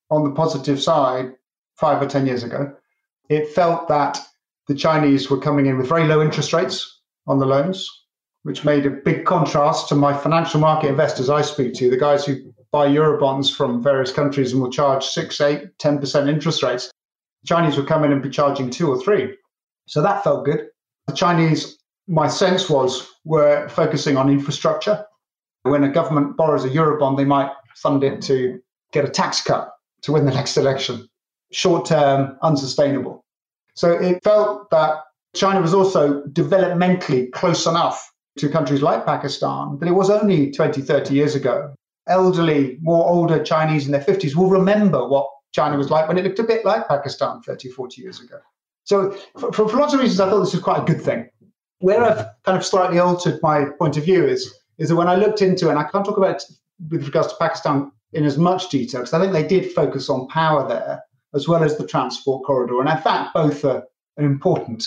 [0.10, 1.34] on the positive side
[1.76, 2.74] five or 10 years ago.
[3.30, 4.20] It felt that
[4.68, 7.90] the Chinese were coming in with very low interest rates on the loans,
[8.44, 12.26] which made a big contrast to my financial market investors I speak to, the guys
[12.26, 16.92] who buy Eurobonds from various countries and will charge 6, 8, 10% interest rates.
[17.44, 19.36] The Chinese would come in and be charging two or three.
[19.86, 20.68] So that felt good.
[21.08, 25.06] The Chinese, my sense was, were focusing on infrastructure.
[25.64, 28.60] When a government borrows a Eurobond, they might fund it to
[28.92, 29.72] get a tax cut
[30.02, 31.08] to win the next election.
[31.52, 33.24] Short term, unsustainable.
[33.76, 34.98] So it felt that
[35.36, 40.82] China was also developmentally close enough to countries like Pakistan that it was only 20,
[40.82, 41.74] 30 years ago.
[42.08, 46.24] Elderly, more older Chinese in their 50s will remember what China was like when it
[46.24, 48.38] looked a bit like Pakistan 30, 40 years ago.
[48.86, 51.30] So, for, for, lots of reasons, I thought this was quite a good thing.
[51.80, 55.16] Where I've kind of slightly altered my point of view is, is that when I
[55.16, 56.44] looked into, and I can't talk about it
[56.90, 60.28] with regards to Pakistan in as much detail, because I think they did focus on
[60.28, 61.02] power there
[61.34, 62.80] as well as the transport corridor.
[62.82, 63.84] And in fact, both are
[64.18, 64.86] important.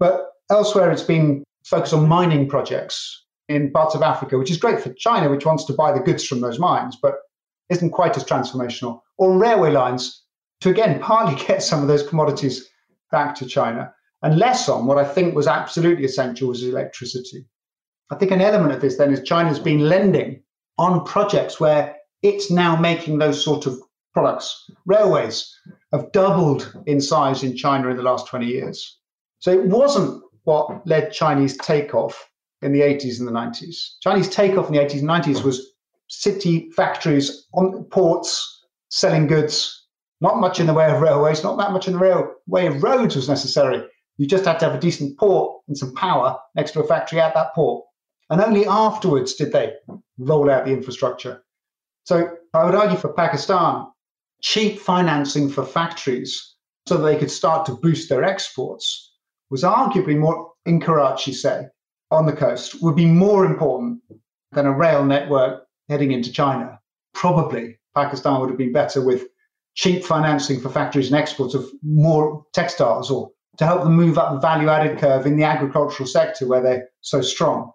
[0.00, 4.80] But elsewhere, it's been focused on mining projects in parts of Africa, which is great
[4.80, 7.16] for China, which wants to buy the goods from those mines, but
[7.68, 9.00] isn't quite as transformational.
[9.18, 10.24] Or railway lines
[10.62, 12.66] to again partly get some of those commodities
[13.10, 13.92] back to China,
[14.22, 17.46] and less on what I think was absolutely essential was electricity.
[18.10, 20.42] I think an element of this then is China's been lending
[20.78, 23.78] on projects where it's now making those sort of
[24.14, 24.70] products.
[24.86, 25.54] Railways
[25.92, 28.99] have doubled in size in China in the last 20 years.
[29.40, 32.28] So it wasn't what led Chinese takeoff
[32.62, 33.94] in the 80s and the 90s.
[34.00, 35.72] Chinese takeoff in the 80s and 90s was
[36.08, 39.86] city factories on ports selling goods,
[40.20, 42.82] not much in the way of railways, not that much in the rail, way of
[42.82, 43.82] roads was necessary.
[44.18, 47.20] You just had to have a decent port and some power next to a factory
[47.20, 47.86] at that port.
[48.28, 49.72] And only afterwards did they
[50.18, 51.42] roll out the infrastructure.
[52.04, 53.86] So I would argue for Pakistan,
[54.42, 56.54] cheap financing for factories
[56.86, 59.09] so they could start to boost their exports
[59.50, 61.66] was arguably more, in Karachi, say,
[62.10, 64.00] on the coast, would be more important
[64.52, 66.78] than a rail network heading into China.
[67.14, 69.26] Probably Pakistan would have been better with
[69.74, 74.32] cheap financing for factories and exports of more textiles or to help them move up
[74.32, 77.72] the value added curve in the agricultural sector where they're so strong.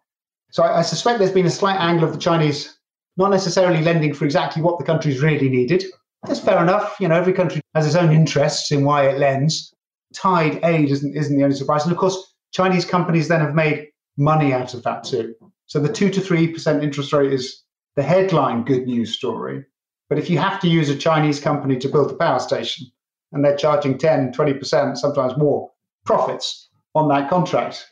[0.52, 2.78] So I, I, suspect there's been a slight angle of the Chinese
[3.18, 5.86] not necessarily lending for exactly what the countries really needed.
[6.28, 6.96] That's fair enough.
[7.00, 9.74] You know, every country has its own interests in why it lends.
[10.16, 11.84] Tied aid isn't, isn't the only surprise.
[11.84, 15.36] And of course, Chinese companies then have made money out of that too.
[15.66, 17.64] So the two to three percent interest rate is
[17.96, 19.66] the headline good news story.
[20.10, 22.88] But if you have to use a Chinese company to build a power station
[23.32, 25.72] and they're charging 10, 20%, sometimes more
[26.06, 27.86] profits on that contract,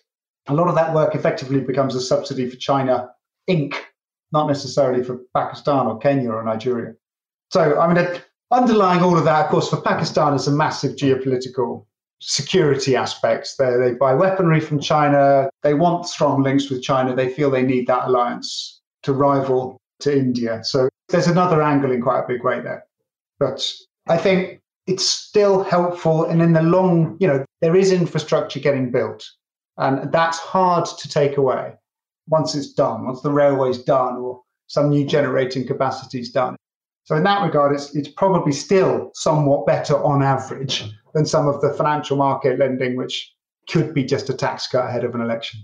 [0.48, 3.10] a lot of that work effectively becomes a subsidy for China
[3.50, 3.76] Inc.,
[4.32, 6.94] not necessarily for Pakistan or Kenya or Nigeria.
[7.50, 8.22] So, I mean,
[8.52, 11.86] underlying all of that, of course, for Pakistan is a massive geopolitical
[12.26, 13.56] security aspects.
[13.56, 15.50] They, they buy weaponry from China.
[15.62, 17.16] They want strong links with China.
[17.16, 20.64] They feel they need that alliance to rival to India.
[20.64, 22.86] So there's another angle in quite a big way there.
[23.40, 23.70] But
[24.08, 26.26] I think it's still helpful.
[26.26, 29.24] And in the long, you know, there is infrastructure getting built.
[29.78, 31.74] And that's hard to take away
[32.30, 36.56] once it's done, once the railway's done or some new generating capacity is done.
[37.06, 41.60] So in that regard, it's, it's probably still somewhat better on average than some of
[41.62, 43.34] the financial market lending, which
[43.70, 45.60] could be just a tax cut ahead of an election.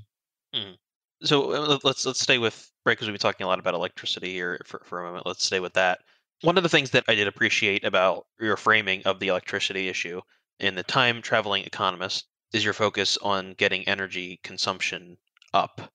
[0.54, 0.76] Mm.
[1.24, 4.60] So uh, let's let's stay with because we've been talking a lot about electricity here
[4.66, 5.26] for, for a moment.
[5.26, 6.00] Let's stay with that.
[6.42, 10.22] One of the things that I did appreciate about your framing of the electricity issue
[10.60, 15.18] in the time traveling economist is your focus on getting energy consumption
[15.54, 15.92] up,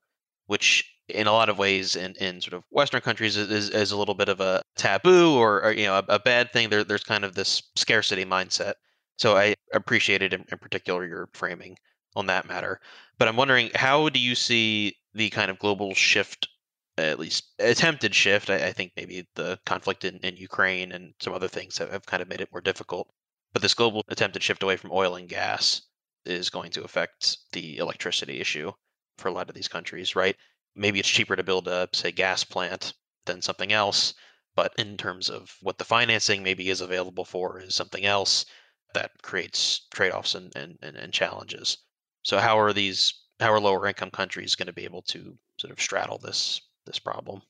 [0.47, 3.97] which in a lot of ways in, in sort of Western countries is, is a
[3.97, 6.71] little bit of a taboo or, or you know a, a, bad thing.
[6.71, 8.75] There, there's kind of this scarcity mindset.
[9.19, 11.77] So I appreciated in, in particular your framing
[12.17, 12.81] on that matter.
[13.19, 16.49] But I'm wondering, how do you see the kind of global shift,
[16.97, 18.51] at least attempted shift?
[18.51, 22.07] I, I think maybe the conflict in, in, Ukraine and some other things have, have
[22.07, 23.09] kind of made it more difficult.
[23.53, 25.83] But this global attempted shift away from oil and gas
[26.25, 28.73] is going to affect the electricity issue
[29.19, 30.37] for a lot of these countries, right?
[30.77, 32.95] Maybe it's cheaper to build a, say, gas plant
[33.27, 34.15] than something else.
[34.57, 38.47] But in terms of what the financing maybe is available for is something else
[38.95, 41.79] that creates trade-offs and, and, and, challenges.
[42.23, 45.73] So how are these how are lower income countries going to be able to sort
[45.73, 47.43] of straddle this this problem?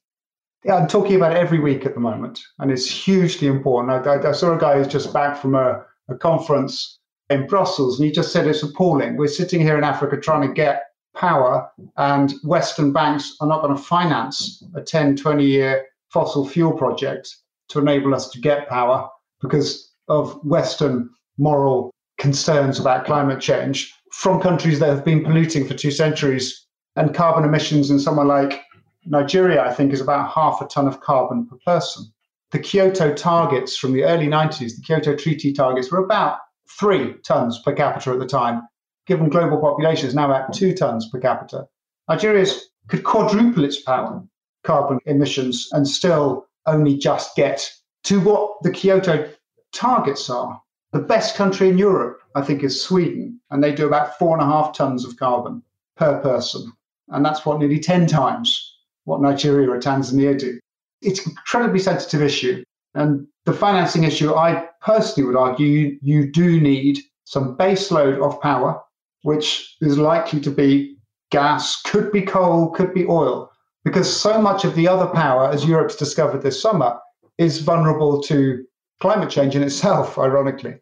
[0.65, 4.07] Yeah, I'm talking about it every week at the moment, and it's hugely important.
[4.07, 6.99] I, I, I saw a guy who's just back from a, a conference
[7.29, 9.17] in Brussels, and he just said it's appalling.
[9.17, 10.85] We're sitting here in Africa trying to get
[11.15, 16.73] power, and Western banks are not going to finance a 10, 20 year fossil fuel
[16.73, 17.35] project
[17.69, 19.09] to enable us to get power
[19.41, 25.75] because of Western moral concerns about climate change from countries that have been polluting for
[25.75, 26.67] two centuries.
[26.97, 28.63] And carbon emissions in somewhere like
[29.05, 32.05] Nigeria, I think, is about half a ton of carbon per person.
[32.53, 36.39] The Kyoto targets from the early 90s, the Kyoto Treaty targets, were about
[36.79, 38.63] three tons per capita at the time.
[39.07, 41.69] Given global population is now at two tons per capita.
[42.09, 42.47] Nigeria
[42.89, 44.23] could quadruple its power
[44.65, 47.71] carbon emissions and still only just get
[48.05, 49.31] to what the Kyoto
[49.73, 50.61] targets are.
[50.93, 54.43] The best country in Europe, I think, is Sweden, and they do about four and
[54.43, 55.63] a half tons of carbon
[55.97, 56.73] per person.
[57.09, 60.59] And that's what nearly 10 times what Nigeria or Tanzania do.
[61.03, 62.65] It's an incredibly sensitive issue.
[62.95, 68.41] And the financing issue, I personally would argue you, you do need some baseload of
[68.41, 68.81] power,
[69.25, 70.97] which is likely to be
[71.31, 73.51] gas, could be coal, could be oil,
[73.83, 76.99] because so much of the other power, as Europe's discovered this summer,
[77.39, 78.63] is vulnerable to
[79.01, 80.75] climate change in itself, ironically.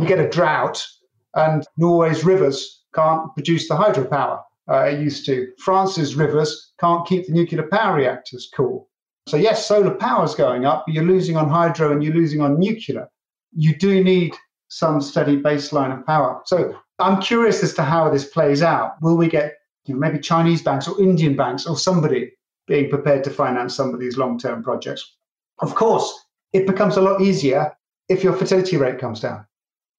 [0.00, 0.84] You get a drought,
[1.34, 5.52] and Norway's rivers can't produce the hydropower uh, it used to.
[5.58, 8.88] France's rivers can't keep the nuclear power reactors cool.
[9.28, 12.40] So, yes, solar power is going up, but you're losing on hydro and you're losing
[12.40, 13.08] on nuclear.
[13.52, 14.34] You do need
[14.66, 16.40] some steady baseline of power.
[16.46, 19.00] So, I'm curious as to how this plays out.
[19.02, 19.54] Will we get
[19.86, 22.32] you know, maybe Chinese banks or Indian banks or somebody
[22.66, 25.16] being prepared to finance some of these long term projects?
[25.60, 27.76] Of course, it becomes a lot easier
[28.08, 29.44] if your fertility rate comes down.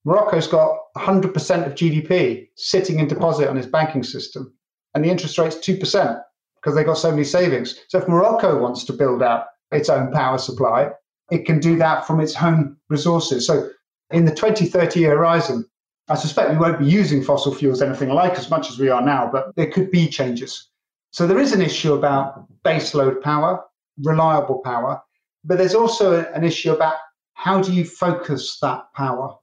[0.05, 4.53] Morocco's got 100% of GDP sitting in deposit on its banking system,
[4.93, 6.21] and the interest rate's 2%
[6.55, 7.79] because they've got so many savings.
[7.89, 10.91] So if Morocco wants to build out its own power supply,
[11.31, 13.45] it can do that from its own resources.
[13.45, 13.69] So
[14.11, 15.65] in the 2030 horizon,
[16.07, 19.01] I suspect we won't be using fossil fuels anything like as much as we are
[19.01, 20.69] now, but there could be changes.
[21.11, 23.63] So there is an issue about baseload power,
[24.03, 25.01] reliable power,
[25.43, 26.95] but there's also an issue about
[27.33, 29.35] how do you focus that power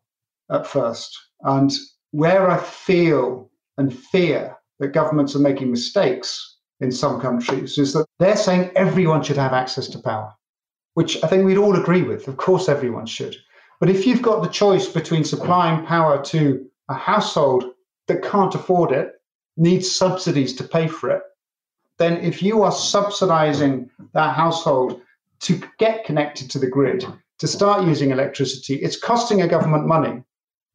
[0.51, 1.19] at first?
[1.43, 1.73] And
[2.13, 8.07] where I feel and fear that governments are making mistakes in some countries is that
[8.19, 10.33] they're saying everyone should have access to power,
[10.95, 12.29] which I think we'd all agree with.
[12.29, 13.37] Of course, everyone should.
[13.83, 17.65] But if you've got the choice between supplying power to a household
[18.07, 19.15] that can't afford it,
[19.57, 21.23] needs subsidies to pay for it,
[21.99, 25.01] then if you are subsidizing that household
[25.41, 27.05] to get connected to the grid,
[27.41, 30.23] to start using electricity, it's costing a government money.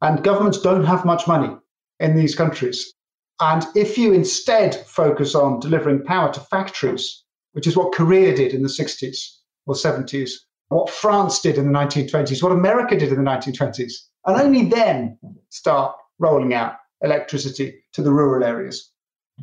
[0.02, 1.56] And governments don't have much money
[2.02, 2.94] in these countries.
[3.40, 8.54] And if you instead focus on delivering power to factories, which is what Korea did
[8.54, 10.32] in the 60s or 70s,
[10.70, 13.94] what France did in the 1920s, what America did in the 1920s,
[14.26, 15.18] and only then
[15.50, 18.92] start rolling out electricity to the rural areas.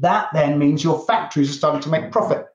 [0.00, 2.46] That then means your factories are starting to make profit.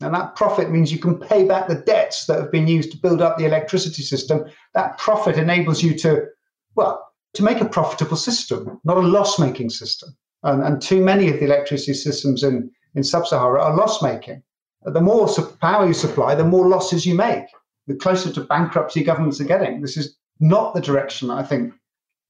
[0.00, 2.98] And that profit means you can pay back the debts that have been used to
[2.98, 4.44] build up the electricity system.
[4.74, 6.26] That profit enables you to,
[6.74, 10.10] well, to make a profitable system, not a loss making system.
[10.42, 14.42] And, and, too many of the electricity systems in, in sub Sahara are loss making.
[14.84, 15.28] The more
[15.60, 17.44] power you supply, the more losses you make.
[17.86, 19.80] The closer to bankruptcy governments are getting.
[19.80, 21.72] This is not the direction I think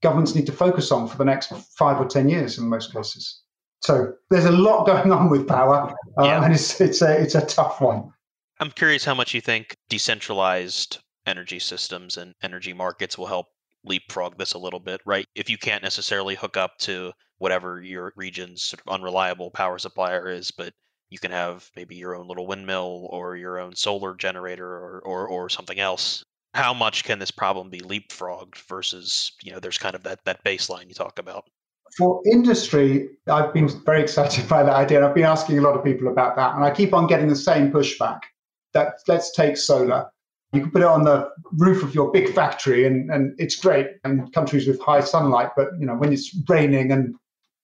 [0.03, 3.43] governments need to focus on for the next five or 10 years in most cases.
[3.81, 6.45] So there's a lot going on with power, uh, yeah.
[6.45, 8.13] and it's, it's, a, it's a tough one.
[8.61, 13.47] I'm curious how much you think decentralized energy systems and energy markets will help
[13.85, 15.27] leapfrog this a little bit, right?
[15.35, 20.31] If you can't necessarily hook up to whatever your region's sort of unreliable power supplier
[20.31, 20.73] is, but
[21.13, 25.29] you can have maybe your own little windmill or your own solar generator or, or,
[25.29, 26.25] or something else.
[26.55, 30.43] How much can this problem be leapfrogged versus, you know, there's kind of that, that
[30.43, 31.45] baseline you talk about?
[31.99, 35.07] For industry, I've been very excited by that idea.
[35.07, 37.37] I've been asking a lot of people about that, and I keep on getting the
[37.37, 38.21] same pushback
[38.73, 40.11] that let's take solar.
[40.55, 43.87] You can put it on the roof of your big factory, and, and it's great
[44.05, 45.51] in countries with high sunlight.
[45.57, 47.15] But you know, when it's raining, and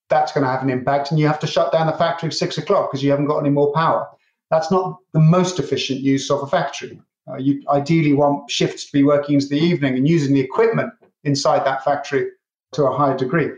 [0.08, 2.34] that's going to have an impact, and you have to shut down the factory at
[2.34, 4.08] six o'clock because you haven't got any more power.
[4.50, 7.00] That's not the most efficient use of a factory.
[7.30, 10.92] Uh, you ideally want shifts to be working into the evening and using the equipment
[11.24, 12.30] inside that factory
[12.72, 13.50] to a higher degree.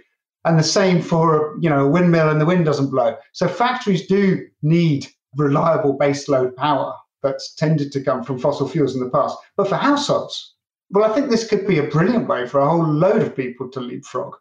[0.44, 3.16] And the same for you know a windmill and the wind doesn't blow.
[3.32, 9.04] So factories do need reliable baseload power that's tended to come from fossil fuels in
[9.04, 9.36] the past.
[9.56, 10.54] But for households,
[10.90, 13.68] well, I think this could be a brilliant way for a whole load of people
[13.70, 14.34] to leapfrog.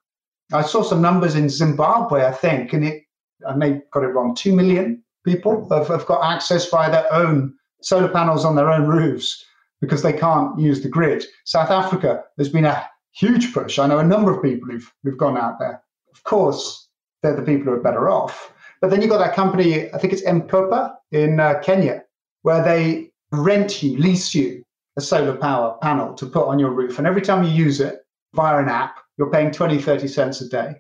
[0.54, 3.04] I saw some numbers in Zimbabwe, I think, and it
[3.48, 4.36] I may got it wrong.
[4.36, 8.88] Two million people have, have got access via their own solar panels on their own
[8.88, 9.46] roofs
[9.82, 11.24] because they can't use the grid.
[11.46, 13.80] South Africa, there's been a huge push.
[13.80, 15.82] I know a number of people who've, who've gone out there.
[16.12, 16.90] Of course,
[17.22, 18.52] they're the people who are better off.
[18.82, 22.04] But then you've got that company, I think it's M-KOPA in uh, Kenya,
[22.42, 24.64] where they rent you, lease you
[24.98, 26.98] a solar power panel to put on your roof.
[26.98, 28.00] And every time you use it
[28.34, 30.76] via an app, you're paying 20, 30 cents a day.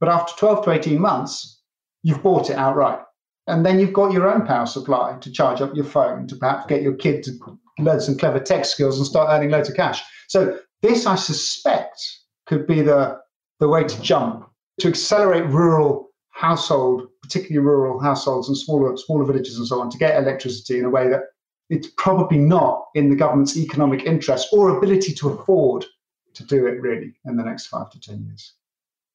[0.00, 1.62] But after 12 to 18 months,
[2.02, 2.98] you've bought it outright.
[3.46, 6.66] And then you've got your own power supply to charge up your phone, to perhaps
[6.66, 7.32] get your kid to
[7.78, 10.02] learn some clever tech skills and start earning loads of cash.
[10.28, 11.98] So, this, I suspect,
[12.46, 13.18] could be the
[13.60, 19.58] the way to jump to accelerate rural household, particularly rural households and smaller smaller villages
[19.58, 21.22] and so on, to get electricity in a way that
[21.70, 25.86] it's probably not in the government's economic interest or ability to afford
[26.36, 28.54] to do it really in the next five to ten years.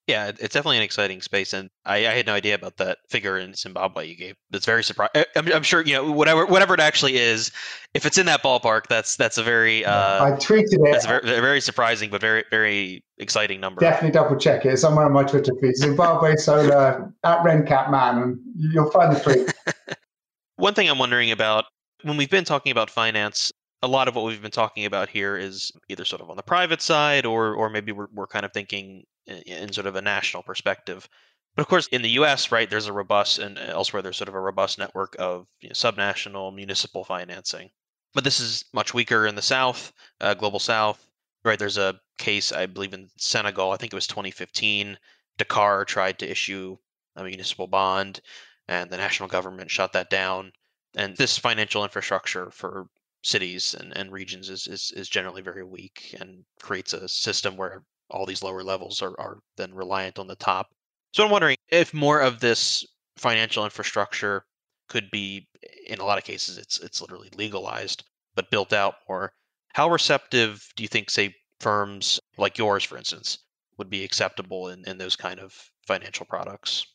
[0.08, 3.38] Yeah, it's definitely an exciting space, and I, I, had no idea about that figure
[3.38, 4.36] in Zimbabwe you gave.
[4.50, 5.24] That's very surprising.
[5.36, 7.52] I'm, I'm, sure you know whatever whatever it actually is.
[7.94, 10.92] If it's in that ballpark, that's that's a very uh, I tweeted it.
[10.92, 13.80] That's very, very surprising, but very very exciting number.
[13.80, 14.74] Definitely double check it.
[14.74, 15.78] It's somewhere on my Twitter feed.
[15.78, 19.54] Zimbabwe Solar at RenCap Man, and you'll find the tweet.
[20.56, 21.66] One thing I'm wondering about
[22.02, 23.54] when we've been talking about finance,
[23.84, 26.44] a lot of what we've been talking about here is either sort of on the
[26.44, 30.02] private side or or maybe we're, we're kind of thinking in, in sort of a
[30.02, 31.08] national perspective.
[31.56, 34.36] But of course, in the U.S., right, there's a robust, and elsewhere there's sort of
[34.36, 37.70] a robust network of you know, subnational municipal financing.
[38.14, 41.06] But this is much weaker in the South, uh, global South,
[41.44, 41.60] right?
[41.60, 43.72] There's a case, I believe, in Senegal.
[43.72, 44.98] I think it was 2015.
[45.38, 46.78] Dakar tried to issue
[47.16, 48.22] a municipal bond,
[48.68, 50.54] and the national government shut that down.
[50.96, 52.88] And this financial infrastructure for
[53.24, 57.84] cities and, and regions is, is, is generally very weak and creates a system where
[58.10, 60.68] all these lower levels are, are then reliant on the top.
[61.14, 62.86] So I'm wondering if more of this
[63.18, 64.44] financial infrastructure
[64.90, 65.48] could be,
[65.88, 68.04] in a lot of cases, it's it's literally legalized,
[68.36, 69.32] but built out more.
[69.74, 73.40] How receptive do you think, say, firms like yours, for instance,
[73.78, 75.56] would be acceptable in, in those kind of
[75.88, 76.86] financial products?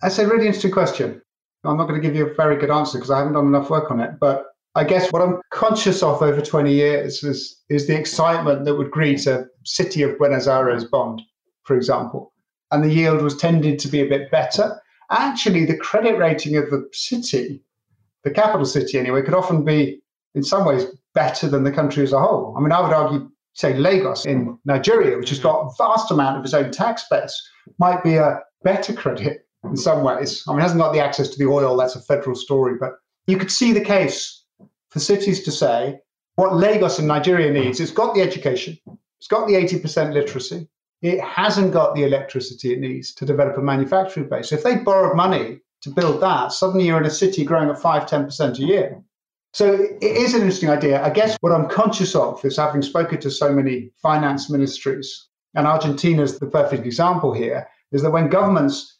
[0.00, 1.20] That's a really interesting question.
[1.64, 3.70] I'm not going to give you a very good answer because I haven't done enough
[3.70, 4.12] work on it.
[4.20, 4.46] But
[4.76, 8.90] I guess what I'm conscious of over 20 years is, is the excitement that would
[8.90, 11.22] greet a city of Buenos Aires bond,
[11.64, 12.34] for example.
[12.70, 14.78] And the yield was tended to be a bit better.
[15.10, 17.62] Actually, the credit rating of the city,
[18.22, 20.02] the capital city anyway, could often be
[20.34, 22.54] in some ways better than the country as a whole.
[22.54, 26.36] I mean, I would argue, say, Lagos in Nigeria, which has got a vast amount
[26.36, 30.44] of its own tax base, might be a better credit in some ways.
[30.46, 32.96] I mean, it hasn't got the access to the oil, that's a federal story, but
[33.26, 34.35] you could see the case
[34.96, 36.00] for cities to say
[36.36, 37.80] what Lagos in Nigeria needs.
[37.80, 38.78] It's got the education,
[39.18, 40.66] it's got the 80% literacy,
[41.02, 44.52] it hasn't got the electricity it needs to develop a manufacturing base.
[44.52, 48.06] If they borrowed money to build that, suddenly you're in a city growing at 5
[48.06, 49.02] 10% a year.
[49.52, 51.02] So it is an interesting idea.
[51.02, 55.66] I guess what I'm conscious of is having spoken to so many finance ministries, and
[55.66, 58.98] Argentina is the perfect example here, is that when governments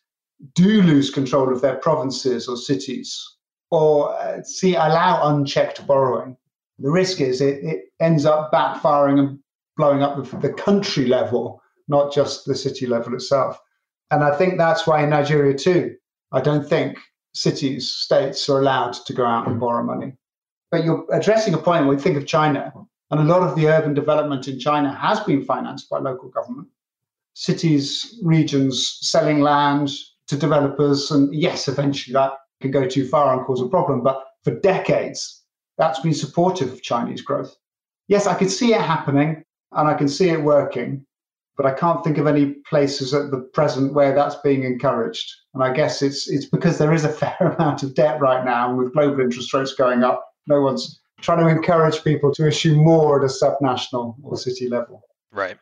[0.54, 3.35] do lose control of their provinces or cities,
[3.70, 6.36] or uh, see allow unchecked borrowing,
[6.78, 9.38] the risk is it, it ends up backfiring and
[9.76, 13.58] blowing up the, the country level, not just the city level itself.
[14.10, 15.96] And I think that's why in Nigeria too,
[16.32, 16.98] I don't think
[17.34, 20.14] cities, states are allowed to go out and borrow money.
[20.70, 22.72] But you're addressing a point when we think of China,
[23.10, 26.68] and a lot of the urban development in China has been financed by local government.
[27.34, 29.90] Cities, regions selling land
[30.26, 32.32] to developers, and yes, eventually that
[32.70, 34.02] can go too far and cause a problem.
[34.02, 35.42] But for decades,
[35.78, 37.56] that's been supportive of Chinese growth.
[38.08, 41.04] Yes, I can see it happening and I can see it working,
[41.56, 45.30] but I can't think of any places at the present where that's being encouraged.
[45.54, 48.68] And I guess it's it's because there is a fair amount of debt right now,
[48.68, 52.74] and with global interest rates going up, no one's trying to encourage people to issue
[52.74, 55.02] more at a subnational or city level.
[55.32, 55.56] Right.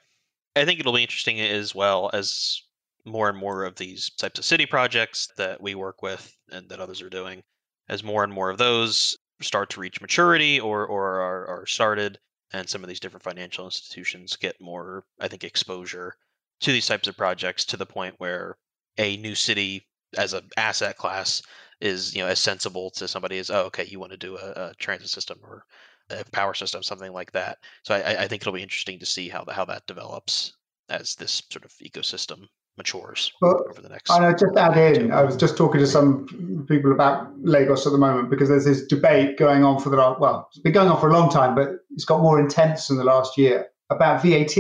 [0.57, 2.63] I think it'll be interesting as well as
[3.05, 6.81] more and more of these types of city projects that we work with and that
[6.81, 7.43] others are doing,
[7.89, 12.19] as more and more of those start to reach maturity or, or are, are started,
[12.53, 16.17] and some of these different financial institutions get more, I think, exposure
[16.61, 18.57] to these types of projects to the point where
[18.97, 19.87] a new city
[20.17, 21.43] as an asset class
[21.81, 24.69] is you know as sensible to somebody as oh okay you want to do a,
[24.71, 25.65] a transit system or
[26.11, 27.59] a power system something like that.
[27.83, 30.53] So I, I think it'll be interesting to see how the, how that develops
[30.89, 32.47] as this sort of ecosystem
[32.77, 34.11] matures well, over the next.
[34.11, 37.93] And I just add in, I was just talking to some people about Lagos at
[37.93, 40.89] the moment because there's this debate going on for the last, well, it's been going
[40.89, 44.23] on for a long time, but it's got more intense in the last year about
[44.23, 44.57] VAT,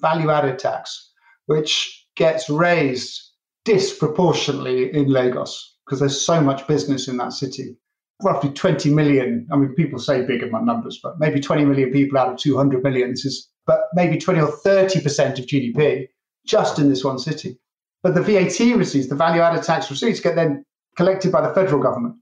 [0.00, 1.12] value added tax,
[1.46, 3.20] which gets raised
[3.64, 7.76] disproportionately in Lagos because there's so much business in that city.
[8.22, 12.18] Roughly 20 million, I mean, people say big amount numbers, but maybe 20 million people
[12.18, 13.10] out of 200 million.
[13.10, 16.06] This is, but maybe 20 or 30% of GDP
[16.46, 17.58] just in this one city.
[18.02, 20.64] But the VAT receipts, the value added tax receipts, get then
[20.96, 22.16] collected by the federal government.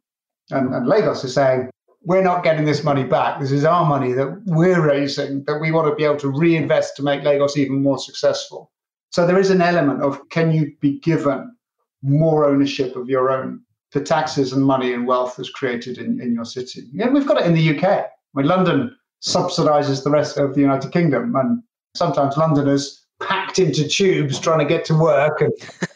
[0.50, 1.70] And, and Lagos is saying,
[2.02, 3.40] we're not getting this money back.
[3.40, 6.96] This is our money that we're raising that we want to be able to reinvest
[6.96, 8.70] to make Lagos even more successful.
[9.10, 11.54] So there is an element of can you be given
[12.02, 13.60] more ownership of your own,
[13.92, 16.88] the taxes and money and wealth that's created in, in your city.
[16.92, 17.84] Yeah, we've got it in the UK.
[17.84, 21.62] I mean, London subsidizes the rest of the United Kingdom, and
[21.94, 25.52] sometimes Londoners packed into tubes trying to get to work and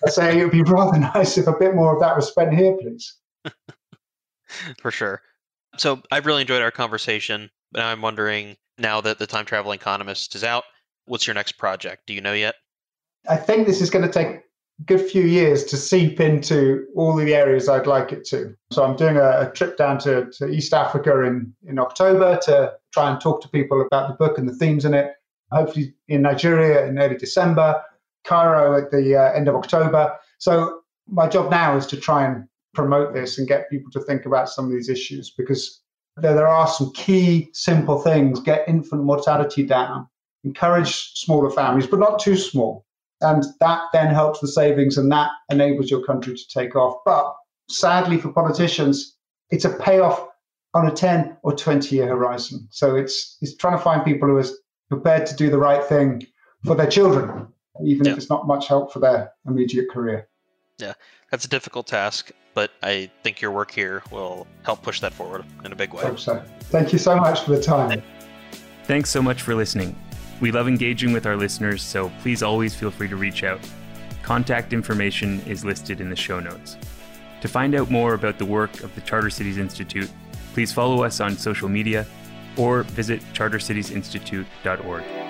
[0.07, 2.77] say it would be rather nice if a bit more of that was spent here,
[2.81, 3.17] please.
[4.81, 5.23] For sure.
[5.77, 10.35] So I've really enjoyed our conversation, but I'm wondering now that the time travel economist
[10.35, 10.65] is out,
[11.07, 12.07] what's your next project?
[12.07, 12.55] Do you know yet?
[13.29, 14.41] I think this is going to take a
[14.85, 18.55] good few years to seep into all the areas I'd like it to.
[18.71, 22.75] So I'm doing a, a trip down to, to East Africa in, in October to
[22.93, 25.13] try and talk to people about the book and the themes in it.
[25.53, 27.83] Hopefully in Nigeria in early December,
[28.25, 30.17] Cairo at the uh, end of October.
[30.39, 34.27] So my job now is to try and promote this and get people to think
[34.27, 35.81] about some of these issues because
[36.17, 38.41] there, there are some key simple things.
[38.41, 40.09] Get infant mortality down,
[40.45, 42.85] encourage smaller families, but not too small.
[43.21, 46.97] And that then helps the savings and that enables your country to take off.
[47.05, 47.33] But
[47.69, 49.17] sadly for politicians,
[49.51, 50.29] it's a payoff
[50.75, 52.67] on a 10 or 20 year horizon.
[52.71, 54.45] So it's, it's trying to find people who are
[54.95, 56.27] prepared to do the right thing
[56.65, 57.49] for their children,
[57.85, 58.13] even yeah.
[58.13, 60.29] if it's not much help for their immediate career.
[60.79, 60.95] Yeah,
[61.31, 65.45] that's a difficult task, but I think your work here will help push that forward
[65.65, 66.03] in a big way.
[66.03, 66.43] Hope so.
[66.65, 68.03] Thank you so much for the time.
[68.85, 69.97] Thanks so much for listening.
[70.41, 73.61] We love engaging with our listeners, so please always feel free to reach out.
[74.23, 76.77] Contact information is listed in the show notes.
[77.41, 80.11] To find out more about the work of the Charter Cities Institute,
[80.55, 82.07] please follow us on social media
[82.57, 85.24] or visit chartercitiesinstitute.org.